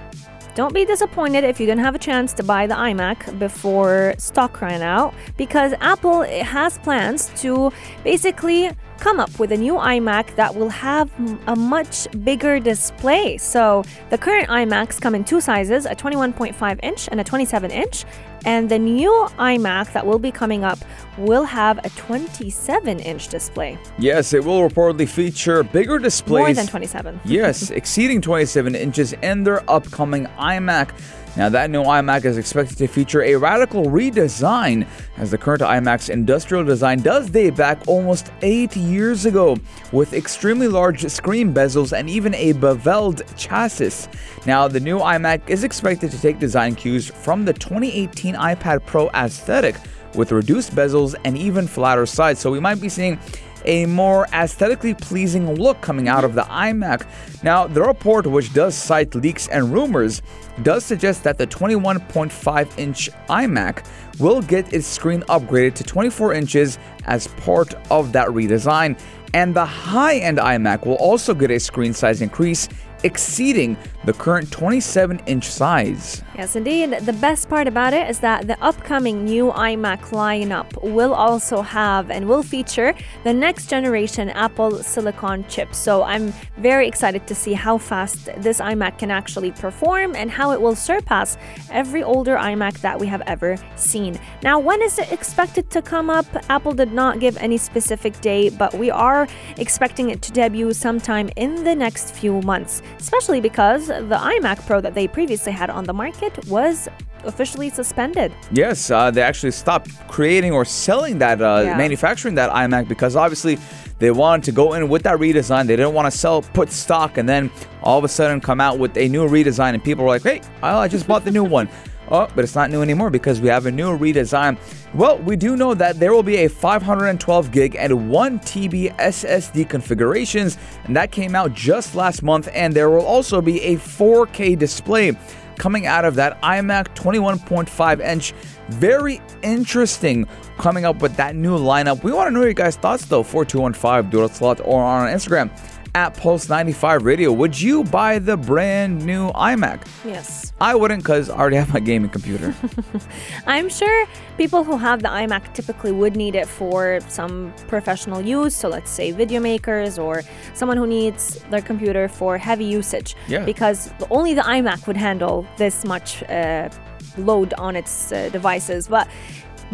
don't 0.56 0.74
be 0.74 0.86
disappointed 0.86 1.44
if 1.44 1.60
you 1.60 1.66
didn't 1.66 1.84
have 1.84 1.96
a 1.96 2.00
chance 2.00 2.32
to 2.34 2.44
buy 2.44 2.66
the 2.68 2.76
iMac 2.76 3.38
before 3.38 4.14
stock 4.18 4.62
ran 4.62 4.82
out, 4.82 5.14
because 5.36 5.74
Apple 5.82 6.22
has 6.24 6.78
plans 6.78 7.30
to 7.42 7.72
basically 8.04 8.72
come 9.04 9.20
up 9.20 9.38
with 9.38 9.52
a 9.52 9.58
new 9.58 9.74
iMac 9.74 10.34
that 10.36 10.56
will 10.56 10.70
have 10.70 11.12
a 11.48 11.56
much 11.58 12.08
bigger 12.24 12.58
display. 12.58 13.38
So 13.38 13.84
the 14.10 14.18
current 14.18 14.48
iMacs 14.48 15.02
come 15.02 15.14
in 15.14 15.26
two 15.26 15.42
sizes, 15.42 15.86
a 15.86 15.94
21.5 15.94 16.80
inch 16.82 17.10
and 17.12 17.20
a 17.20 17.24
27 17.24 17.70
inch. 17.70 18.06
And 18.46 18.70
the 18.70 18.80
new 18.80 19.12
iMac 19.38 19.92
that 19.92 20.06
will 20.06 20.20
be 20.20 20.32
coming 20.32 20.64
up 20.64 20.80
will 21.18 21.44
have 21.44 21.80
a 21.86 21.90
27 21.90 23.00
inch 23.00 23.28
display. 23.28 23.78
Yes, 23.98 24.34
it 24.34 24.44
will 24.44 24.68
reportedly 24.68 25.08
feature 25.08 25.64
bigger 25.64 26.00
displays. 26.00 26.40
More 26.40 26.54
than 26.54 26.68
27. 26.68 27.20
yes, 27.26 27.72
exceeding 27.82 28.22
27 28.22 28.74
inches 28.74 29.12
in 29.22 29.44
their 29.44 29.70
upcoming 29.70 30.28
iMac. 30.40 30.92
Now, 31.36 31.50
that 31.50 31.72
new 31.72 31.82
iMac 31.82 32.26
is 32.26 32.38
expected 32.38 32.78
to 32.78 32.88
feature 32.88 33.24
a 33.24 33.36
radical 33.36 33.86
redesign, 33.86 34.86
as 35.18 35.32
the 35.32 35.38
current 35.38 35.64
iMac's 35.64 36.10
industrial 36.10 36.64
design 36.64 37.02
does 37.02 37.28
date 37.30 37.56
back 37.56 37.80
almost 37.88 38.32
eight 38.44 38.76
years 38.76 39.26
ago, 39.26 39.58
with 39.92 40.14
extremely 40.14 40.68
large 40.68 41.10
screen 41.10 41.52
bezels 41.52 41.92
and 41.92 42.08
even 42.08 42.36
a 42.36 42.52
beveled 42.54 43.24
chassis. 43.36 44.08
Now, 44.46 44.68
the 44.68 44.80
new 44.80 45.00
iMac 45.00 45.50
is 45.50 45.64
expected 45.64 46.12
to 46.12 46.22
take 46.22 46.38
design 46.38 46.76
cues 46.76 47.10
from 47.10 47.46
the 47.46 47.54
2018 47.54 48.36
iPad 48.36 48.86
Pro 48.86 49.10
aesthetic, 49.10 49.76
with 50.14 50.32
reduced 50.32 50.76
bezels 50.76 51.16
and 51.26 51.36
even 51.36 51.66
flatter 51.66 52.06
sides. 52.06 52.40
So, 52.42 52.52
we 52.52 52.60
might 52.60 52.80
be 52.80 52.90
seeing 52.90 53.20
a 53.66 53.86
more 53.86 54.28
aesthetically 54.34 54.94
pleasing 54.94 55.56
look 55.56 55.82
coming 55.82 56.08
out 56.08 56.24
of 56.24 56.34
the 56.34 56.44
iMac. 56.44 57.08
Now, 57.44 57.68
the 57.68 57.82
report, 57.82 58.28
which 58.28 58.54
does 58.54 58.76
cite 58.76 59.16
leaks 59.16 59.48
and 59.48 59.72
rumors, 59.74 60.22
does 60.62 60.86
suggest 60.86 61.24
that 61.24 61.38
the 61.38 61.48
21.5 61.48 62.80
inch 62.80 63.10
iMac 63.30 63.86
will 64.20 64.42
get 64.42 64.72
its 64.74 64.88
screen 64.88 65.22
upgraded 65.24 65.74
to 65.76 65.84
24 65.84 66.34
inches 66.34 66.78
as 67.06 67.28
part 67.28 67.74
of 67.92 68.12
that 68.14 68.28
redesign. 68.30 69.00
And 69.34 69.56
the 69.56 69.66
high 69.66 70.18
end 70.18 70.38
iMac 70.38 70.86
will 70.86 70.96
also 70.96 71.34
get 71.34 71.50
a 71.50 71.60
screen 71.60 71.94
size 71.94 72.22
increase 72.22 72.70
exceeding 73.04 73.78
the 74.06 74.14
current 74.14 74.52
27 74.52 75.20
inch 75.26 75.46
size. 75.46 76.24
Yes, 76.36 76.56
indeed. 76.56 76.92
The 77.02 77.14
best 77.14 77.48
part 77.48 77.68
about 77.68 77.94
it 77.94 78.10
is 78.10 78.20
that 78.20 78.48
the 78.48 78.62
upcoming 78.64 79.24
new 79.24 79.52
iMac 79.52 80.00
lineup 80.10 80.82
will 80.82 81.14
also 81.14 81.62
have 81.62 82.10
and 82.10 82.28
will 82.28 82.44
feature 82.44 82.94
the 83.24 83.34
next 83.34 83.68
generation 83.70 84.30
Apple 84.30 84.82
Silicon 84.84 85.46
chip. 85.48 85.76
So 85.76 86.04
I'm 86.04 86.34
very 86.58 86.88
excited 86.88 87.28
to 87.28 87.36
see 87.36 87.54
how 87.54 87.78
fast 87.78 88.30
this 88.38 88.60
iMac 88.60 88.98
can 88.98 89.12
actually 89.12 89.52
perform 89.52 90.16
and 90.16 90.32
how 90.32 90.52
it 90.52 90.62
will 90.62 90.76
surpass 90.76 91.38
every 91.70 92.04
older 92.04 92.36
iMac 92.36 92.82
that 92.82 93.00
we 93.00 93.08
have 93.08 93.22
ever 93.22 93.58
seen. 93.76 94.20
Now, 94.42 94.60
when 94.60 94.82
is 94.82 94.98
it 94.98 95.12
expected 95.12 95.70
to 95.70 95.82
come 95.82 96.10
up? 96.10 96.26
Apple 96.50 96.74
did 96.74 96.92
not 96.92 97.20
give 97.20 97.38
any 97.38 97.58
specific 97.58 98.20
date, 98.22 98.58
but 98.58 98.74
we 98.74 98.90
are 98.90 99.28
expecting 99.58 100.10
it 100.10 100.22
to 100.24 100.32
debut 100.32 100.74
sometime 100.74 101.30
in 101.36 101.64
the 101.64 101.76
next 101.76 102.16
few 102.16 102.42
months, 102.42 102.82
especially 102.98 103.40
because 103.40 103.92
the 104.02 104.16
iMac 104.18 104.66
Pro 104.66 104.82
that 104.82 104.94
they 104.94 105.08
previously 105.08 105.52
had 105.52 105.70
on 105.70 105.84
the 105.86 105.94
market 105.94 106.46
was 106.48 106.88
officially 107.26 107.70
suspended. 107.70 108.34
Yes, 108.52 108.92
uh, 108.92 109.10
they 109.12 109.22
actually 109.22 109.52
stopped 109.52 109.90
creating 110.08 110.52
or 110.52 110.66
selling 110.66 111.20
that, 111.20 111.42
uh, 111.42 111.62
Yeah. 111.66 111.78
manufacturing 111.78 112.36
that 112.36 112.50
iMac 112.52 112.88
because 112.88 113.16
obviously 113.16 113.58
they 114.00 114.12
wanted 114.12 114.44
to 114.46 114.52
go 114.52 114.74
in 114.74 114.90
with 114.90 115.04
that 115.04 115.18
redesign. 115.20 115.68
They 115.68 115.76
didn't 115.78 115.94
want 115.94 116.12
to 116.12 116.18
sell, 116.18 116.42
put 116.42 116.72
stock, 116.72 117.18
and 117.18 117.28
then 117.30 117.50
all 117.82 117.98
of 117.98 118.04
a 118.04 118.10
sudden 118.10 118.42
come 118.42 118.60
out 118.60 118.78
with 118.78 118.98
a 118.98 119.08
new 119.08 119.28
redesign, 119.28 119.74
and 119.74 119.84
people 119.84 120.04
were 120.04 120.10
like, 120.10 120.24
"Hey, 120.24 120.42
I 120.62 120.88
just 120.90 121.08
bought 121.08 121.24
the 121.24 121.32
new 121.32 121.44
one." 121.46 121.70
Oh, 122.14 122.28
but 122.36 122.44
it's 122.44 122.54
not 122.54 122.70
new 122.70 122.84
anymore 122.84 123.10
because 123.10 123.42
we 123.42 123.50
have 123.50 123.66
a 123.66 123.72
new 123.72 123.98
redesign. 123.98 124.60
Well, 124.94 125.18
we 125.18 125.36
do 125.36 125.58
know 125.58 125.74
that 125.74 126.00
there 126.00 126.14
will 126.14 126.22
be 126.22 126.38
a 126.38 126.48
512 126.48 127.52
gig 127.52 127.76
and 127.76 128.08
1 128.08 128.40
TB 128.40 128.96
SSD 128.98 129.68
configurations, 129.68 130.60
and 130.84 130.96
that 130.96 131.12
came 131.12 131.34
out 131.34 131.56
just 131.56 131.96
last 131.96 132.22
month. 132.22 132.50
And 132.54 132.72
there 132.72 132.92
will 132.92 133.04
also 133.04 133.42
be 133.42 133.60
a 133.64 133.78
4K 133.78 134.60
display 134.60 135.18
coming 135.58 135.88
out 135.88 136.06
of 136.06 136.14
that 136.14 136.40
iMac 136.44 136.96
21.5 136.96 138.00
inch. 138.00 138.34
Very 138.70 139.20
interesting 139.42 140.28
coming 140.60 140.86
up 140.86 141.02
with 141.02 141.16
that 141.16 141.36
new 141.36 141.58
lineup. 141.58 142.04
We 142.04 142.12
want 142.12 142.28
to 142.28 142.32
know 142.32 142.44
your 142.44 142.54
guys' 142.54 142.76
thoughts 142.76 143.06
though. 143.06 143.24
4215 143.24 144.12
Doodle 144.12 144.30
Slot 144.30 144.62
or 144.64 144.84
on 144.84 145.12
Instagram 145.12 145.50
at 145.96 146.16
Pulse95 146.16 147.04
Radio. 147.04 147.32
Would 147.32 147.60
you 147.60 147.84
buy 147.84 148.20
the 148.20 148.36
brand 148.36 149.06
new 149.06 149.32
iMac? 149.32 149.86
Yes. 150.04 150.54
I 150.60 150.76
wouldn't 150.76 151.04
because 151.04 151.30
I 151.30 151.38
already 151.38 151.58
have 151.58 151.72
my 151.74 151.80
gaming 151.80 152.10
computer. 152.10 152.56
I'm 153.48 153.70
sure 153.70 154.08
people 154.38 154.64
who 154.64 154.78
have 154.78 155.04
the 155.04 155.10
iMac 155.10 155.54
typically 155.54 155.92
would 155.92 156.16
need 156.16 156.36
it 156.36 156.48
for 156.48 157.00
some 157.08 157.54
professional 157.68 158.22
use. 158.22 158.56
So 158.56 158.70
let's 158.70 158.90
say 158.90 159.12
video 159.12 159.40
makers 159.40 160.00
or 160.00 160.24
someone 160.54 160.78
who 160.78 160.88
needs 160.88 161.44
their 161.52 161.62
computer 161.62 162.08
for 162.08 162.38
heavy 162.38 162.66
usage. 162.66 163.16
Yeah. 163.28 163.46
Because 163.46 163.92
only 164.10 164.34
the 164.34 164.42
iMac 164.42 164.88
would 164.88 164.98
handle 164.98 165.46
this 165.58 165.86
much 165.86 166.24
uh, 166.24 166.70
load 167.18 167.54
on 167.56 167.76
its 167.76 168.12
uh, 168.12 168.30
devices. 168.30 168.88
But 168.88 169.08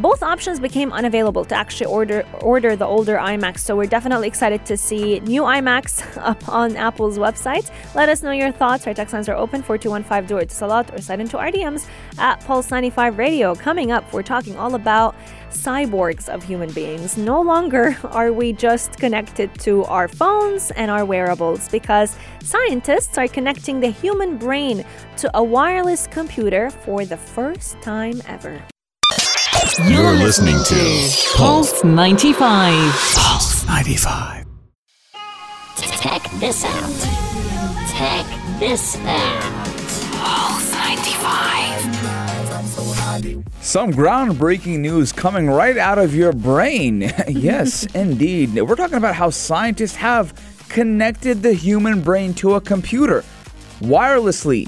both 0.01 0.23
options 0.23 0.59
became 0.59 0.91
unavailable 0.91 1.45
to 1.45 1.55
actually 1.55 1.87
order 1.87 2.25
order 2.41 2.75
the 2.75 2.85
older 2.85 3.17
iMacs. 3.17 3.59
So 3.59 3.75
we're 3.75 3.85
definitely 3.85 4.27
excited 4.27 4.65
to 4.65 4.77
see 4.77 5.19
new 5.21 5.43
iMacs 5.43 6.17
up 6.31 6.47
on 6.49 6.75
Apple's 6.75 7.17
website. 7.17 7.69
Let 7.95 8.09
us 8.09 8.23
know 8.23 8.31
your 8.31 8.51
thoughts. 8.51 8.87
Our 8.87 8.93
text 8.93 9.13
lines 9.13 9.29
are 9.29 9.35
open 9.35 9.61
4215 9.61 10.27
do 10.27 10.37
it 10.37 10.51
Salat 10.51 10.93
or 10.93 11.01
slide 11.01 11.19
into 11.19 11.37
our 11.37 11.51
DMs 11.51 11.87
at 12.17 12.39
Pulse95 12.41 13.17
Radio. 13.17 13.55
Coming 13.55 13.91
up, 13.91 14.11
we're 14.13 14.23
talking 14.23 14.55
all 14.57 14.75
about 14.75 15.15
cyborgs 15.49 16.29
of 16.29 16.43
human 16.43 16.71
beings. 16.73 17.17
No 17.17 17.41
longer 17.41 17.97
are 18.03 18.31
we 18.31 18.53
just 18.53 18.97
connected 18.97 19.53
to 19.59 19.83
our 19.85 20.07
phones 20.07 20.71
and 20.71 20.91
our 20.91 21.05
wearables 21.05 21.67
because 21.69 22.15
scientists 22.43 23.17
are 23.17 23.27
connecting 23.27 23.79
the 23.79 23.89
human 23.89 24.37
brain 24.37 24.85
to 25.17 25.29
a 25.37 25.43
wireless 25.43 26.07
computer 26.07 26.69
for 26.69 27.05
the 27.05 27.17
first 27.17 27.81
time 27.81 28.21
ever. 28.27 28.61
You're 29.87 30.13
listening 30.13 30.57
to 30.65 31.09
Pulse 31.35 31.83
95. 31.83 32.91
Pulse 33.15 33.65
95. 33.65 34.45
Check 36.01 36.29
this 36.39 36.63
out. 36.65 36.89
Check 37.89 38.25
this 38.59 38.97
out. 38.97 39.41
Pulse 40.21 40.71
95. 40.73 41.95
Some 43.61 43.91
groundbreaking 43.93 44.79
news 44.79 45.11
coming 45.13 45.47
right 45.47 45.77
out 45.77 45.97
of 45.97 46.13
your 46.13 46.33
brain. 46.33 47.01
yes, 47.27 47.85
indeed. 47.95 48.53
We're 48.55 48.75
talking 48.75 48.97
about 48.97 49.15
how 49.15 49.29
scientists 49.29 49.95
have 49.95 50.33
connected 50.67 51.41
the 51.41 51.53
human 51.53 52.01
brain 52.01 52.33
to 52.35 52.55
a 52.55 52.61
computer 52.61 53.23
wirelessly 53.79 54.67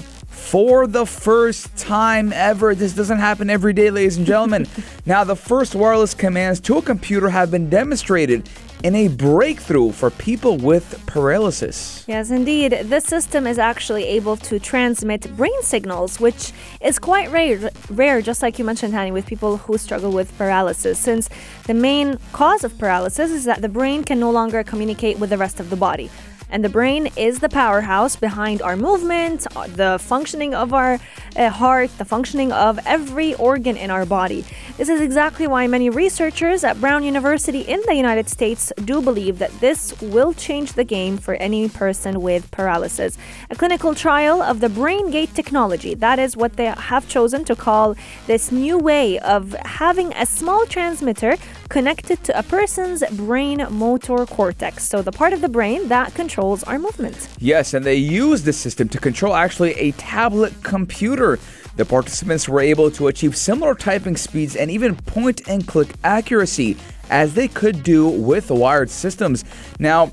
for 0.52 0.86
the 0.86 1.06
first 1.06 1.74
time 1.78 2.30
ever. 2.30 2.74
This 2.74 2.92
doesn't 2.92 3.20
happen 3.20 3.48
every 3.48 3.72
day, 3.72 3.88
ladies 3.88 4.18
and 4.18 4.26
gentlemen. 4.26 4.66
now, 5.06 5.24
the 5.24 5.34
first 5.34 5.74
wireless 5.74 6.12
commands 6.12 6.60
to 6.60 6.76
a 6.76 6.82
computer 6.82 7.30
have 7.30 7.50
been 7.50 7.70
demonstrated 7.70 8.50
in 8.82 8.94
a 8.94 9.08
breakthrough 9.08 9.92
for 9.92 10.10
people 10.10 10.58
with 10.58 11.02
paralysis. 11.06 12.04
Yes, 12.06 12.30
indeed. 12.30 12.72
This 12.82 13.06
system 13.06 13.46
is 13.46 13.58
actually 13.58 14.04
able 14.04 14.36
to 14.48 14.60
transmit 14.60 15.34
brain 15.38 15.62
signals, 15.62 16.20
which 16.20 16.52
is 16.82 16.98
quite 16.98 17.30
rare, 17.30 17.70
rare, 17.88 18.20
just 18.20 18.42
like 18.42 18.58
you 18.58 18.66
mentioned, 18.66 18.92
Hani, 18.92 19.10
with 19.10 19.24
people 19.24 19.56
who 19.56 19.78
struggle 19.78 20.12
with 20.12 20.36
paralysis, 20.36 20.98
since 20.98 21.30
the 21.64 21.72
main 21.72 22.18
cause 22.32 22.62
of 22.62 22.76
paralysis 22.76 23.30
is 23.30 23.44
that 23.44 23.62
the 23.62 23.70
brain 23.70 24.04
can 24.04 24.20
no 24.20 24.30
longer 24.30 24.62
communicate 24.62 25.18
with 25.18 25.30
the 25.30 25.38
rest 25.38 25.60
of 25.60 25.70
the 25.70 25.76
body. 25.76 26.10
And 26.52 26.62
the 26.62 26.68
brain 26.68 27.08
is 27.16 27.40
the 27.40 27.48
powerhouse 27.48 28.14
behind 28.14 28.60
our 28.60 28.76
movement, 28.76 29.46
the 29.74 29.98
functioning 29.98 30.54
of 30.54 30.74
our 30.74 31.00
uh, 31.34 31.48
heart, 31.48 31.90
the 31.96 32.04
functioning 32.04 32.52
of 32.52 32.78
every 32.84 33.32
organ 33.36 33.74
in 33.74 33.90
our 33.90 34.04
body. 34.04 34.44
This 34.76 34.90
is 34.90 35.00
exactly 35.00 35.46
why 35.46 35.66
many 35.66 35.88
researchers 35.88 36.62
at 36.62 36.78
Brown 36.78 37.04
University 37.04 37.62
in 37.62 37.80
the 37.86 37.94
United 37.94 38.28
States 38.28 38.70
do 38.84 39.00
believe 39.00 39.38
that 39.38 39.60
this 39.60 39.98
will 40.02 40.34
change 40.34 40.74
the 40.74 40.84
game 40.84 41.16
for 41.16 41.36
any 41.36 41.70
person 41.70 42.20
with 42.20 42.50
paralysis. 42.50 43.16
A 43.48 43.56
clinical 43.56 43.94
trial 43.94 44.42
of 44.42 44.60
the 44.60 44.68
BrainGate 44.68 45.32
technology, 45.32 45.94
that 45.94 46.18
is 46.18 46.36
what 46.36 46.56
they 46.56 46.66
have 46.66 47.08
chosen 47.08 47.46
to 47.46 47.56
call 47.56 47.96
this 48.26 48.52
new 48.52 48.76
way 48.76 49.18
of 49.20 49.52
having 49.64 50.12
a 50.12 50.26
small 50.26 50.66
transmitter 50.66 51.38
connected 51.72 52.22
to 52.22 52.38
a 52.38 52.42
person's 52.42 53.02
brain 53.12 53.66
motor 53.70 54.26
cortex. 54.26 54.84
So, 54.84 55.00
the 55.00 55.10
part 55.10 55.32
of 55.32 55.40
the 55.40 55.48
brain 55.48 55.88
that 55.88 56.14
controls 56.14 56.62
our 56.64 56.78
movement. 56.78 57.30
Yes, 57.38 57.72
and 57.72 57.82
they 57.82 57.94
used 57.94 58.44
the 58.44 58.52
system 58.52 58.90
to 58.90 58.98
control 58.98 59.34
actually 59.34 59.72
a 59.86 59.92
tablet 59.92 60.52
computer. 60.62 61.38
The 61.76 61.86
participants 61.86 62.46
were 62.46 62.60
able 62.60 62.90
to 62.90 63.08
achieve 63.08 63.34
similar 63.34 63.74
typing 63.74 64.18
speeds 64.18 64.54
and 64.54 64.70
even 64.70 64.94
point 64.96 65.48
and 65.48 65.66
click 65.66 65.88
accuracy 66.04 66.76
as 67.08 67.32
they 67.32 67.48
could 67.48 67.82
do 67.82 68.06
with 68.06 68.50
wired 68.50 68.90
systems. 68.90 69.42
Now, 69.78 70.12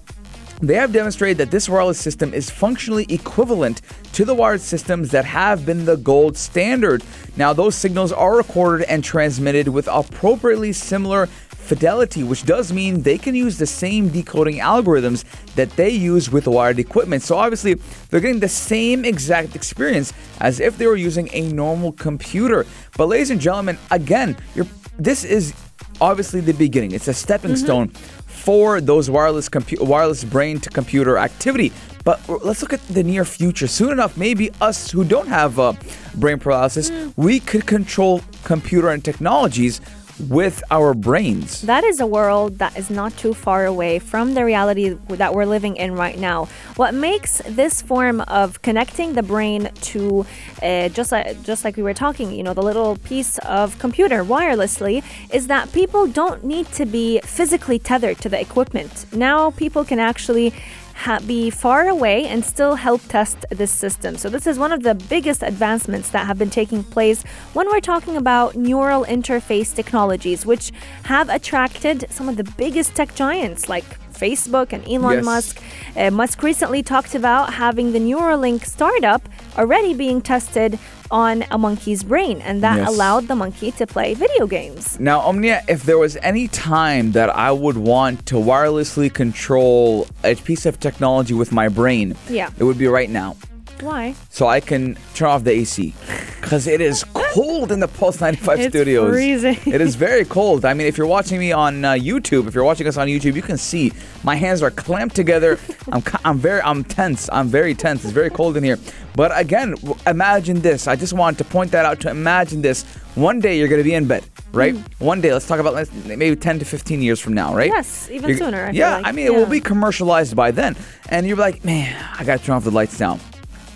they 0.62 0.76
have 0.76 0.92
demonstrated 0.92 1.38
that 1.38 1.52
this 1.52 1.70
wireless 1.70 2.00
system 2.00 2.34
is 2.34 2.50
functionally 2.50 3.06
equivalent 3.10 3.82
to 4.14 4.26
the 4.26 4.36
wired 4.36 4.62
systems 4.62 5.12
that 5.12 5.26
have 5.26 5.66
been 5.66 5.86
the 5.86 5.98
gold 5.98 6.38
standard. 6.38 7.04
Now, 7.38 7.54
those 7.54 7.76
signals 7.76 8.12
are 8.12 8.36
recorded 8.36 8.88
and 8.90 9.04
transmitted 9.04 9.70
with 9.70 9.88
appropriately 9.88 10.74
similar 10.74 11.28
fidelity, 11.70 12.24
which 12.24 12.46
does 12.46 12.74
mean 12.74 13.04
they 13.04 13.18
can 13.18 13.36
use 13.36 13.58
the 13.58 13.66
same 13.66 14.10
decoding 14.10 14.58
algorithms 14.58 15.24
that 15.54 15.70
they 15.72 15.90
use 15.90 16.30
with 16.32 16.48
wired 16.48 16.80
equipment. 16.80 17.22
So 17.22 17.38
obviously, 17.38 17.76
they're 18.10 18.20
getting 18.20 18.40
the 18.40 18.50
same 18.50 19.06
exact 19.06 19.56
experience 19.56 20.12
as 20.40 20.60
if 20.60 20.78
they 20.78 20.88
were 20.88 20.96
using 20.96 21.30
a 21.32 21.42
normal 21.54 21.92
computer. 21.92 22.66
But 22.98 23.08
ladies 23.08 23.30
and 23.30 23.40
gentlemen, 23.40 23.78
again, 23.92 24.36
you're, 24.56 24.68
this 24.98 25.24
is 25.24 25.54
obviously 26.02 26.42
the 26.42 26.54
beginning. 26.54 26.92
It's 26.92 27.08
a 27.08 27.14
stepping 27.14 27.52
mm-hmm. 27.52 27.66
stone 27.66 27.92
for 28.40 28.82
those 28.82 29.10
wireless 29.10 29.50
compu- 29.50 29.82
wireless 29.82 30.24
brain 30.24 30.60
to 30.62 30.70
computer 30.70 31.18
activity. 31.18 31.72
But 32.06 32.18
let's 32.44 32.62
look 32.62 32.74
at 32.74 32.86
the 32.88 33.04
near 33.04 33.26
future. 33.26 33.68
Soon 33.68 33.92
enough, 33.92 34.18
maybe 34.18 34.52
us 34.62 34.90
who 34.90 35.04
don't 35.04 35.28
have 35.28 35.60
uh, 35.60 35.74
brain 36.16 36.40
paralysis, 36.40 36.92
we 37.18 37.40
could 37.40 37.68
control 37.68 38.22
computer 38.44 38.90
and 38.90 39.04
technologies 39.04 39.82
with 40.28 40.64
our 40.72 40.94
brains. 40.94 41.62
That 41.62 41.84
is 41.84 42.00
a 42.00 42.06
world 42.06 42.60
that 42.60 42.78
is 42.78 42.90
not 42.90 43.16
too 43.18 43.34
far 43.34 43.66
away 43.66 44.00
from 44.00 44.34
the 44.34 44.44
reality 44.44 44.90
that 45.10 45.34
we're 45.34 45.46
living 45.46 45.78
in 45.78 45.96
right 45.96 46.18
now. 46.18 46.46
What 46.76 46.94
makes 46.94 47.42
this 47.46 47.82
form 47.82 48.22
of 48.22 48.62
connecting 48.62 49.14
the 49.14 49.24
brain 49.24 49.70
to 49.82 50.26
uh, 50.62 50.90
just 50.90 51.12
like 51.12 51.42
just 51.44 51.64
like 51.64 51.78
we 51.78 51.84
were 51.84 51.94
talking, 51.94 52.32
you 52.32 52.44
know, 52.44 52.54
the 52.54 52.64
little 52.64 52.98
piece 52.98 53.38
of 53.40 53.78
computer 53.80 54.24
wirelessly, 54.24 55.04
is 55.32 55.48
that 55.48 55.72
people 55.72 56.08
don't 56.08 56.44
need 56.44 56.68
to 56.74 56.86
be 56.86 57.20
physically 57.24 57.80
tethered 57.80 58.18
to 58.20 58.30
the 58.30 58.40
equipment. 58.40 59.06
Now 59.14 59.52
people 59.52 59.86
can 59.86 60.00
actually 60.00 60.54
ha- 61.00 61.20
be 61.26 61.50
far 61.50 61.88
away 61.88 62.26
and 62.26 62.44
still 62.44 62.76
help 62.76 63.02
test 63.08 63.46
this 63.50 63.72
system. 63.72 64.18
So, 64.18 64.30
this 64.30 64.46
is 64.46 64.60
one 64.60 64.72
of 64.72 64.84
the 64.84 64.96
biggest 64.96 65.42
advancements 65.44 66.10
that 66.10 66.28
have 66.28 66.38
been 66.38 66.50
taking 66.50 66.84
place 66.84 67.24
when 67.54 67.68
we're 67.68 67.80
talking 67.80 68.18
about 68.18 68.56
neural 68.56 69.06
interface 69.06 69.74
technologies, 69.74 70.46
which 70.46 70.72
have 71.04 71.30
attracted 71.30 72.06
some 72.10 72.28
of 72.30 72.38
the 72.38 72.44
biggest 72.58 72.96
tech 72.96 73.16
giants 73.16 73.70
like 73.70 73.86
Facebook 74.20 74.74
and 74.74 74.86
Elon 74.88 75.18
Yes. 75.18 75.26
Musk. 75.26 75.62
Uh, 75.96 76.12
Musk 76.12 76.44
recently 76.44 76.84
talked 76.84 77.16
about 77.16 77.54
having 77.54 77.94
the 77.94 78.00
Neuralink 78.00 78.66
startup 78.66 79.28
already 79.58 79.94
being 79.94 80.22
tested 80.22 80.78
on 81.12 81.44
a 81.50 81.58
monkey's 81.58 82.04
brain, 82.04 82.40
and 82.42 82.62
that 82.62 82.78
Yes. 82.78 82.88
allowed 82.90 83.28
the 83.28 83.36
monkey 83.36 83.72
to 83.72 83.88
play 83.88 84.14
video 84.14 84.46
games. 84.46 85.00
Now, 85.00 85.22
Omnia, 85.22 85.64
if 85.68 85.84
there 85.84 85.98
was 85.98 86.18
any 86.22 86.48
time 86.48 87.14
that 87.14 87.30
I 87.36 87.52
would 87.52 87.78
want 87.78 88.28
to 88.28 88.36
wirelessly 88.36 89.12
control 89.12 90.06
a 90.24 90.36
piece 90.36 90.68
of 90.68 90.80
technology 90.80 91.34
with 91.34 91.52
my 91.52 91.68
brain, 91.68 92.16
Yeah. 92.30 92.50
it 92.60 92.64
would 92.64 92.78
be 92.78 92.88
right 92.88 93.10
now. 93.10 93.36
Why? 93.82 94.16
So 94.30 94.48
I 94.48 94.60
can 94.60 94.98
turn 95.14 95.30
off 95.30 95.44
the 95.44 95.52
AC. 95.52 95.94
Because 96.42 96.68
it 96.68 96.82
is 96.82 97.04
cold 97.14 97.72
in 97.72 97.80
the 97.80 97.88
Pulse 97.88 98.20
95 98.22 98.60
It's 98.60 98.70
studios. 98.74 99.12
freezing. 99.12 99.58
It 99.72 99.82
is 99.82 99.96
very 99.96 100.26
cold. 100.26 100.66
I 100.66 100.74
mean, 100.74 100.88
if 100.88 100.98
you're 100.98 101.06
watching 101.08 101.38
me 101.40 101.52
on 101.52 101.86
uh, 101.86 101.92
YouTube, 101.94 102.48
if 102.48 102.56
you're 102.56 102.64
watching 102.64 102.88
us 102.88 102.98
on 102.98 103.08
YouTube, 103.08 103.36
you 103.36 103.42
can 103.42 103.58
see 103.58 103.92
my 104.24 104.36
hands 104.36 104.64
are 104.64 104.72
clamped 104.72 105.16
together. 105.16 105.60
I'm, 105.92 106.02
I'm 106.26 106.38
very, 106.40 106.62
I'm 106.62 106.84
tense. 106.84 107.30
I'm 107.32 107.48
very 107.48 107.76
tense. 107.76 108.04
It's 108.04 108.14
very 108.14 108.30
cold 108.32 108.58
in 108.58 108.64
here. 108.64 108.78
But 109.16 109.38
again, 109.38 109.76
imagine 110.08 110.62
this. 110.62 110.88
I 110.88 110.96
just 110.96 111.14
wanted 111.14 111.38
to 111.40 111.44
point 111.44 111.72
that 111.72 111.86
out 111.86 112.00
to 112.02 112.10
imagine 112.10 112.62
this. 112.62 112.84
One 113.16 113.40
day 113.40 113.58
you're 113.60 113.68
going 113.68 113.80
to 113.82 113.84
be 113.90 113.94
in 113.94 114.08
bed, 114.08 114.24
right? 114.54 114.76
One 115.00 115.20
day, 115.22 115.34
let's 115.34 115.48
talk 115.48 115.60
about 115.60 115.88
maybe 116.06 116.36
10 116.36 116.60
to 116.60 116.66
15 116.66 117.02
years 117.02 117.20
from 117.20 117.34
now, 117.34 117.54
right? 117.54 117.70
Yes, 117.70 118.10
even 118.10 118.30
You're- 118.30 118.40
sooner, 118.40 118.64
I 118.66 118.72
feel 118.72 118.76
yeah, 118.80 118.96
like. 118.98 119.08
I 119.08 119.12
mean, 119.12 119.26
it 119.28 119.34
will 119.34 119.42
Yeah. 119.42 119.50
be 119.50 119.60
commercialized 119.62 120.36
by 120.36 120.52
then. 120.52 120.76
And 121.10 121.28
you're 121.28 121.38
like, 121.38 121.66
man, 121.66 121.96
I 122.18 122.24
got 122.24 122.40
to 122.40 122.46
turn 122.46 122.56
off 122.56 122.64
the 122.64 122.72
lights 122.72 123.00
now. 123.00 123.20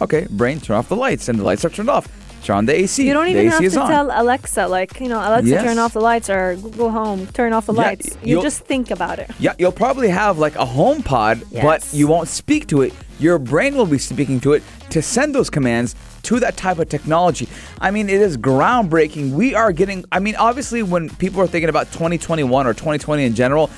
Okay, 0.01 0.27
brain, 0.29 0.59
turn 0.59 0.77
off 0.77 0.89
the 0.89 0.95
lights, 0.95 1.29
and 1.29 1.39
the 1.39 1.43
lights 1.43 1.63
are 1.65 1.69
turned 1.69 1.89
off. 1.89 2.07
Turn 2.43 2.57
on 2.57 2.65
the 2.65 2.75
AC. 2.75 3.07
You 3.07 3.13
don't 3.13 3.29
even 3.29 3.47
have 3.47 3.61
to 3.61 3.69
tell 3.69 4.09
Alexa, 4.13 4.67
like, 4.67 4.99
you 4.99 5.07
know, 5.07 5.17
Alexa, 5.19 5.49
Yes. 5.49 5.63
turn 5.63 5.79
off 5.79 5.93
the 5.93 6.01
lights 6.01 6.29
or 6.29 6.57
go 6.77 6.89
home, 6.89 7.25
turn 7.27 7.53
off 7.53 7.67
the 7.67 7.73
Yeah, 7.73 7.81
lights. 7.81 8.09
You 8.21 8.31
you'll- 8.31 8.41
just 8.41 8.65
think 8.65 8.91
about 8.91 9.19
it. 9.19 9.31
Yeah, 9.39 9.53
you'll 9.57 9.71
probably 9.71 10.09
have 10.09 10.37
like 10.39 10.57
a 10.57 10.65
home 10.65 11.03
pod, 11.03 11.41
but 11.53 11.81
Yes. 11.83 11.93
you 11.93 12.07
won't 12.07 12.27
speak 12.27 12.67
to 12.67 12.81
it. 12.81 12.91
Your 13.17 13.39
brain 13.39 13.77
will 13.77 13.85
be 13.85 13.97
speaking 13.97 14.41
to 14.41 14.51
it 14.53 14.63
to 14.89 15.01
send 15.01 15.33
those 15.33 15.49
commands 15.49 15.95
to 16.23 16.39
that 16.41 16.57
type 16.57 16.79
of 16.79 16.89
technology. 16.89 17.47
I 17.79 17.91
mean, 17.91 18.09
it 18.09 18.19
is 18.19 18.35
groundbreaking. 18.35 19.31
We 19.31 19.55
are 19.55 19.71
getting, 19.71 20.03
I 20.11 20.19
mean, 20.19 20.35
obviously, 20.35 20.83
when 20.83 21.09
people 21.11 21.41
are 21.41 21.47
thinking 21.47 21.69
about 21.69 21.93
2021 21.93 22.67
or 22.67 22.73
2020 22.73 23.23
in 23.23 23.35
general, 23.35 23.69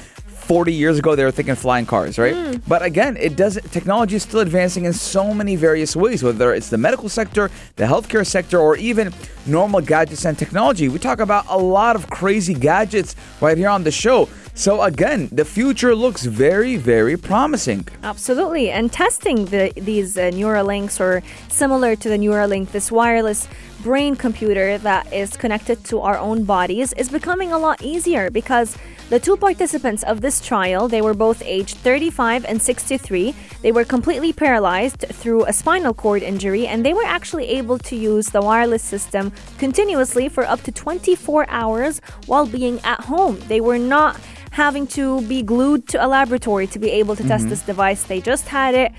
40 0.46 0.74
years 0.74 1.00
ago, 1.00 1.16
they 1.16 1.24
were 1.24 1.32
thinking 1.32 1.56
flying 1.56 1.88
cars, 1.88 2.20
right? 2.20 2.36
Hmm. 2.36 2.58
But 2.68 2.84
again, 2.84 3.18
it 3.18 3.36
doesn't, 3.36 3.72
technology 3.72 4.16
is 4.16 4.24
still 4.24 4.42
advancing 4.42 4.86
in 4.86 4.94
so 4.94 5.34
many 5.34 5.56
various 5.56 5.96
ways, 5.96 6.22
whether 6.22 6.54
it's 6.54 6.70
the 6.70 6.78
medical 6.78 7.10
sector, 7.10 7.50
the 7.78 7.86
healthcare 7.86 8.26
sector, 8.26 8.60
or 8.60 8.78
even 8.78 9.12
normal 9.48 9.82
gadgets 9.82 10.24
and 10.24 10.38
technology. 10.38 10.88
We 10.88 11.00
talk 11.00 11.20
about 11.20 11.46
a 11.50 11.58
lot 11.58 11.96
of 11.96 12.10
crazy 12.12 12.54
gadgets 12.54 13.16
right 13.42 13.58
here 13.58 13.70
on 13.70 13.84
the 13.84 13.92
show. 13.92 14.30
So 14.54 14.84
again, 14.84 15.30
the 15.32 15.44
future 15.44 15.94
looks 15.96 16.24
very, 16.24 16.78
very 16.78 17.18
promising. 17.18 17.88
Absolutely. 18.04 18.72
And 18.72 18.94
testing 18.94 19.46
the, 19.46 19.74
these 19.76 20.18
uh, 20.18 20.32
Neuralinks 20.32 21.00
or 21.00 21.24
similar 21.50 21.96
to 21.98 22.08
the 22.08 22.18
Neuralink, 22.18 22.72
this 22.72 22.92
wireless 22.92 23.48
brain 23.82 24.16
computer 24.16 24.78
that 24.78 25.12
is 25.12 25.36
connected 25.36 25.84
to 25.86 26.00
our 26.00 26.18
own 26.18 26.46
bodies 26.46 26.94
is 26.94 27.10
becoming 27.10 27.52
a 27.52 27.58
lot 27.58 27.82
easier 27.82 28.30
because 28.30 28.78
the 29.10 29.20
two 29.20 29.38
participants 29.38 30.04
of 30.04 30.22
this 30.22 30.42
trial, 30.42 30.88
they 30.88 31.02
were 31.02 31.14
both 31.14 31.42
aged 31.46 31.78
35 31.78 32.44
and 32.46 32.60
63. 32.62 33.36
They 33.62 33.72
were 33.72 33.84
completely 33.86 34.34
paralyzed 34.34 35.06
through 35.10 35.46
a 35.46 35.54
spinal 35.54 35.94
cord 35.94 36.24
injury 36.24 36.66
and 36.66 36.84
they 36.86 36.94
were 36.94 37.06
actually 37.06 37.48
able 37.50 37.78
to 37.80 37.96
use 37.96 38.28
the 38.30 38.42
wireless 38.42 38.82
system 38.84 39.32
continuously 39.60 40.28
for 40.28 40.44
up 40.46 40.62
to 40.64 40.72
24 40.72 41.46
hours 41.50 42.02
while 42.26 42.48
being 42.48 42.80
at 42.84 43.02
home. 43.02 43.40
They 43.48 43.62
were 43.62 43.78
not 43.80 44.20
having 44.52 44.88
to 44.88 45.22
be 45.24 45.44
glued 45.44 45.88
to 45.90 46.04
a 46.04 46.08
laboratory 46.08 46.66
to 46.66 46.80
be 46.80 46.90
able 46.90 47.16
to 47.18 47.24
test 47.28 47.46
Mhm. 47.46 47.50
this 47.50 47.62
device. 47.62 48.04
They 48.04 48.22
just 48.22 48.48
had 48.48 48.74
it, 48.74 48.92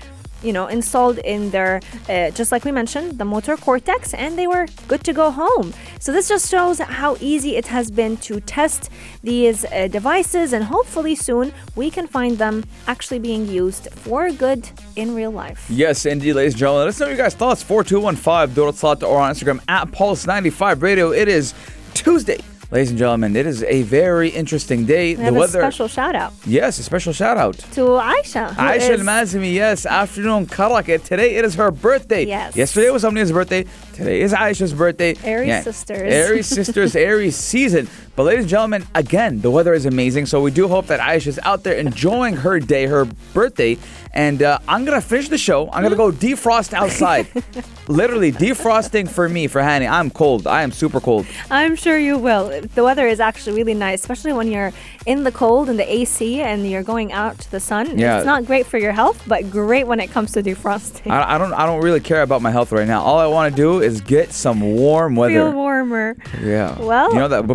you 0.43 0.53
know, 0.53 0.67
installed 0.67 1.17
in 1.19 1.49
their, 1.51 1.81
uh, 2.09 2.31
just 2.31 2.51
like 2.51 2.63
we 2.65 2.71
mentioned, 2.71 3.17
the 3.17 3.25
motor 3.25 3.57
cortex, 3.57 4.13
and 4.13 4.37
they 4.37 4.47
were 4.47 4.67
good 4.87 5.03
to 5.03 5.13
go 5.13 5.31
home. 5.31 5.73
So 5.99 6.11
this 6.11 6.27
just 6.27 6.49
shows 6.49 6.79
how 6.79 7.17
easy 7.19 7.55
it 7.55 7.67
has 7.67 7.91
been 7.91 8.17
to 8.17 8.39
test 8.39 8.89
these 9.23 9.65
uh, 9.65 9.87
devices, 9.87 10.53
and 10.53 10.65
hopefully 10.65 11.15
soon 11.15 11.53
we 11.75 11.89
can 11.89 12.07
find 12.07 12.37
them 12.37 12.63
actually 12.87 13.19
being 13.19 13.47
used 13.47 13.89
for 13.91 14.31
good 14.31 14.69
in 14.95 15.15
real 15.15 15.31
life. 15.31 15.65
Yes, 15.69 16.05
indeed, 16.05 16.33
ladies 16.33 16.53
and 16.53 16.59
gentlemen. 16.59 16.85
Let 16.85 16.89
us 16.89 16.99
know 16.99 17.07
your 17.07 17.17
guys' 17.17 17.33
thoughts. 17.35 17.63
4215 17.63 18.55
Doodle 18.55 18.73
Slot 18.73 19.03
or 19.03 19.19
on 19.19 19.33
Instagram 19.33 19.61
at 19.67 19.87
Pulse95 19.91 20.81
Radio. 20.81 21.11
It 21.11 21.27
is 21.27 21.53
Tuesday. 21.93 22.39
Ladies 22.69 22.89
and 22.89 22.99
gentlemen, 22.99 23.37
it 23.37 23.47
is 23.47 23.63
a 23.63 23.83
very 23.83 24.27
interesting 24.27 24.85
day. 24.85 25.15
We 25.15 25.23
have 25.23 25.37
a 25.37 25.47
special 25.47 25.87
shout 25.87 26.15
out 26.15 26.33
Yes, 26.45 26.77
a 26.79 26.83
special 26.83 27.13
shout 27.13 27.37
out. 27.37 27.55
to 27.55 27.81
Aisha. 27.81 28.49
Aisha 28.55 28.89
is- 28.89 28.99
Al 28.99 29.05
Mazimi, 29.05 29.53
yes, 29.53 29.85
afternoon 29.85 30.47
Karaket. 30.47 31.05
Today 31.05 31.35
it 31.35 31.45
is 31.45 31.55
her 31.55 31.71
birthday. 31.71 32.25
Yes. 32.25 32.57
Yesterday 32.57 32.89
was 32.89 33.05
Omnia's 33.05 33.31
birthday. 33.31 33.63
Today 33.97 34.21
is 34.21 34.31
Aisha's 34.31 34.75
birthday. 34.75 35.15
Aries 35.23 35.63
sisters. 35.63 36.13
Aries 36.13 36.45
sisters, 36.45 36.95
Aries 37.09 37.35
season. 37.35 37.89
But 38.15 38.23
ladies 38.23 38.43
and 38.43 38.49
gentlemen, 38.49 38.85
again, 38.93 39.41
the 39.41 39.49
weather 39.49 39.73
is 39.73 39.87
amazing. 39.87 40.27
So 40.27 40.39
we 40.39 40.51
do 40.51 40.67
hope 40.67 40.85
that 40.87 40.99
Aisha's 40.99 41.39
out 41.41 41.63
there 41.63 41.73
enjoying 41.73 42.35
her 42.35 42.59
day, 42.59 42.85
her 42.85 43.05
birthday. 43.33 43.77
And 44.13 44.41
uh, 44.41 44.57
I'm 44.67 44.85
gonna 44.85 45.01
finish 45.01 45.29
the 45.29 45.37
show. 45.37 45.69
I'm 45.71 45.83
gonna 45.83 45.95
go 45.95 46.11
defrost 46.11 46.73
outside. 46.73 47.27
Literally 47.87 48.31
defrosting 48.31 49.07
for 49.07 49.29
me, 49.29 49.47
for 49.47 49.61
Hani. 49.61 49.89
I'm 49.89 50.09
cold. 50.09 50.47
I 50.47 50.63
am 50.63 50.71
super 50.71 50.99
cold. 50.99 51.27
I'm 51.51 51.75
sure 51.75 51.97
you 51.97 52.17
will. 52.17 52.61
The 52.73 52.83
weather 52.83 53.07
is 53.07 53.19
actually 53.19 53.55
really 53.55 53.75
nice, 53.75 53.99
especially 53.99 54.33
when 54.33 54.51
you're 54.51 54.73
in 55.05 55.23
the 55.23 55.31
cold 55.31 55.69
and 55.69 55.77
the 55.77 55.91
AC 55.91 56.41
and 56.41 56.67
you're 56.69 56.81
going 56.83 57.11
out 57.11 57.37
to 57.39 57.51
the 57.51 57.59
sun. 57.59 57.99
Yeah. 57.99 58.17
It's 58.17 58.25
not 58.25 58.45
great 58.45 58.65
for 58.65 58.79
your 58.79 58.91
health, 58.91 59.23
but 59.27 59.51
great 59.51 59.85
when 59.85 59.99
it 59.99 60.09
comes 60.09 60.31
to 60.31 60.41
defrosting. 60.41 61.11
I, 61.11 61.35
I 61.35 61.37
don't. 61.37 61.53
I 61.53 61.65
don't 61.67 61.81
really 61.81 61.99
care 61.99 62.23
about 62.23 62.41
my 62.41 62.51
health 62.51 62.71
right 62.71 62.87
now. 62.87 63.03
All 63.03 63.19
I 63.19 63.27
want 63.27 63.55
to 63.55 63.61
do 63.61 63.81
is 63.87 64.01
get 64.01 64.31
some 64.31 64.61
warm 64.61 65.15
weather. 65.15 65.33
Feel 65.33 65.51
warmer. 65.53 66.15
Yeah. 66.41 66.79
Well- 66.79 67.11
you 67.13 67.19
know 67.19 67.27
that. 67.27 67.47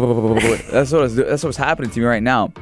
That's 0.72 0.90
what 0.92 1.02
is, 1.04 1.16
that's 1.16 1.44
what's 1.44 1.56
happening 1.56 1.90
to 1.90 2.00
me 2.00 2.06
right 2.06 2.22
now. 2.22 2.52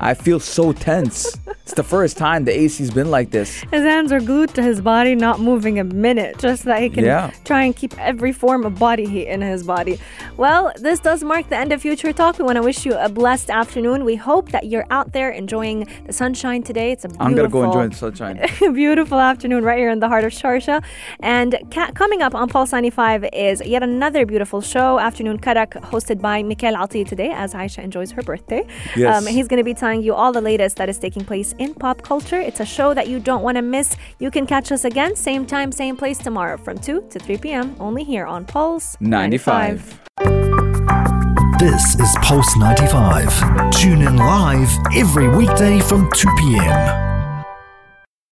I 0.00 0.14
feel 0.14 0.40
so 0.40 0.72
tense. 0.72 1.36
It's 1.64 1.72
the 1.72 1.82
first 1.82 2.18
time 2.18 2.44
the 2.44 2.52
AC's 2.52 2.90
been 2.90 3.10
like 3.10 3.30
this. 3.30 3.60
His 3.72 3.84
hands 3.84 4.12
are 4.12 4.20
glued 4.20 4.50
to 4.54 4.62
his 4.62 4.82
body, 4.82 5.14
not 5.14 5.40
moving 5.40 5.78
a 5.78 5.84
minute, 5.84 6.36
just 6.38 6.64
so 6.64 6.68
that 6.68 6.82
he 6.82 6.90
can 6.90 7.04
Yeah. 7.06 7.30
try 7.46 7.62
and 7.64 7.74
keep 7.74 7.98
every 7.98 8.32
form 8.32 8.66
of 8.66 8.78
body 8.78 9.06
heat 9.06 9.28
in 9.28 9.40
his 9.40 9.62
body. 9.64 9.98
Well, 10.36 10.72
this 10.78 11.00
does 11.00 11.24
mark 11.24 11.48
the 11.48 11.56
end 11.56 11.72
of 11.72 11.80
Future 11.80 12.12
Talk. 12.12 12.38
We 12.38 12.44
want 12.44 12.56
to 12.56 12.62
wish 12.62 12.84
you 12.84 12.92
a 12.94 13.08
blessed 13.08 13.48
afternoon. 13.48 14.04
We 14.04 14.16
hope 14.16 14.50
that 14.50 14.66
you're 14.66 14.84
out 14.90 15.14
there 15.14 15.30
enjoying 15.30 15.88
the 16.06 16.12
sunshine 16.12 16.62
today. 16.64 16.92
It's 16.92 17.06
a 17.06 17.08
beautiful, 17.08 17.26
I'm 17.26 17.34
gonna 17.34 17.48
go 17.48 17.64
enjoy 17.64 17.88
the 17.88 17.96
sunshine. 17.96 18.46
beautiful 18.74 19.18
afternoon 19.18 19.64
right 19.64 19.78
here 19.78 19.88
in 19.88 20.00
the 20.00 20.08
heart 20.08 20.24
of 20.24 20.32
Sharjah. 20.32 20.84
And 21.20 21.56
ca- 21.70 21.92
coming 21.92 22.20
up 22.20 22.34
on 22.34 22.50
Pulse 22.50 22.72
95 22.72 23.24
is 23.32 23.62
yet 23.64 23.82
another 23.82 24.26
beautiful 24.26 24.60
show, 24.60 24.98
Afternoon 24.98 25.38
Karak, 25.38 25.80
hosted 25.84 26.20
by 26.20 26.42
Mikhail 26.42 26.76
Ati 26.76 27.04
today 27.04 27.30
as 27.32 27.54
Aisha 27.54 27.78
enjoys 27.82 28.10
her 28.10 28.20
birthday. 28.22 28.66
Yes. 28.94 29.16
Um, 29.16 29.26
he's 29.32 29.48
going 29.48 29.56
to 29.60 29.64
be 29.64 29.72
telling 29.72 30.02
you 30.02 30.12
all 30.12 30.30
the 30.30 30.42
latest 30.42 30.76
that 30.76 30.90
is 30.90 30.98
taking 30.98 31.24
place 31.24 31.53
in 31.58 31.74
pop 31.74 32.02
culture. 32.02 32.40
It's 32.40 32.60
a 32.60 32.64
show 32.64 32.94
that 32.94 33.08
you 33.08 33.20
don't 33.20 33.42
want 33.42 33.56
to 33.56 33.62
miss. 33.62 33.96
You 34.18 34.30
can 34.30 34.46
catch 34.46 34.72
us 34.72 34.84
again, 34.84 35.16
same 35.16 35.46
time, 35.46 35.72
same 35.72 35.96
place 35.96 36.18
tomorrow 36.18 36.56
from 36.56 36.78
2 36.78 37.06
to 37.10 37.18
3 37.18 37.38
p.m. 37.38 37.76
only 37.80 38.04
here 38.04 38.26
on 38.26 38.44
Pulse 38.44 38.96
95. 39.00 40.00
This 41.58 41.94
is 42.00 42.14
Pulse 42.20 42.56
95. 42.56 43.70
Tune 43.70 44.02
in 44.02 44.16
live 44.16 44.68
every 44.94 45.28
weekday 45.28 45.80
from 45.80 46.10
2 46.12 46.28
p.m. 46.38 47.13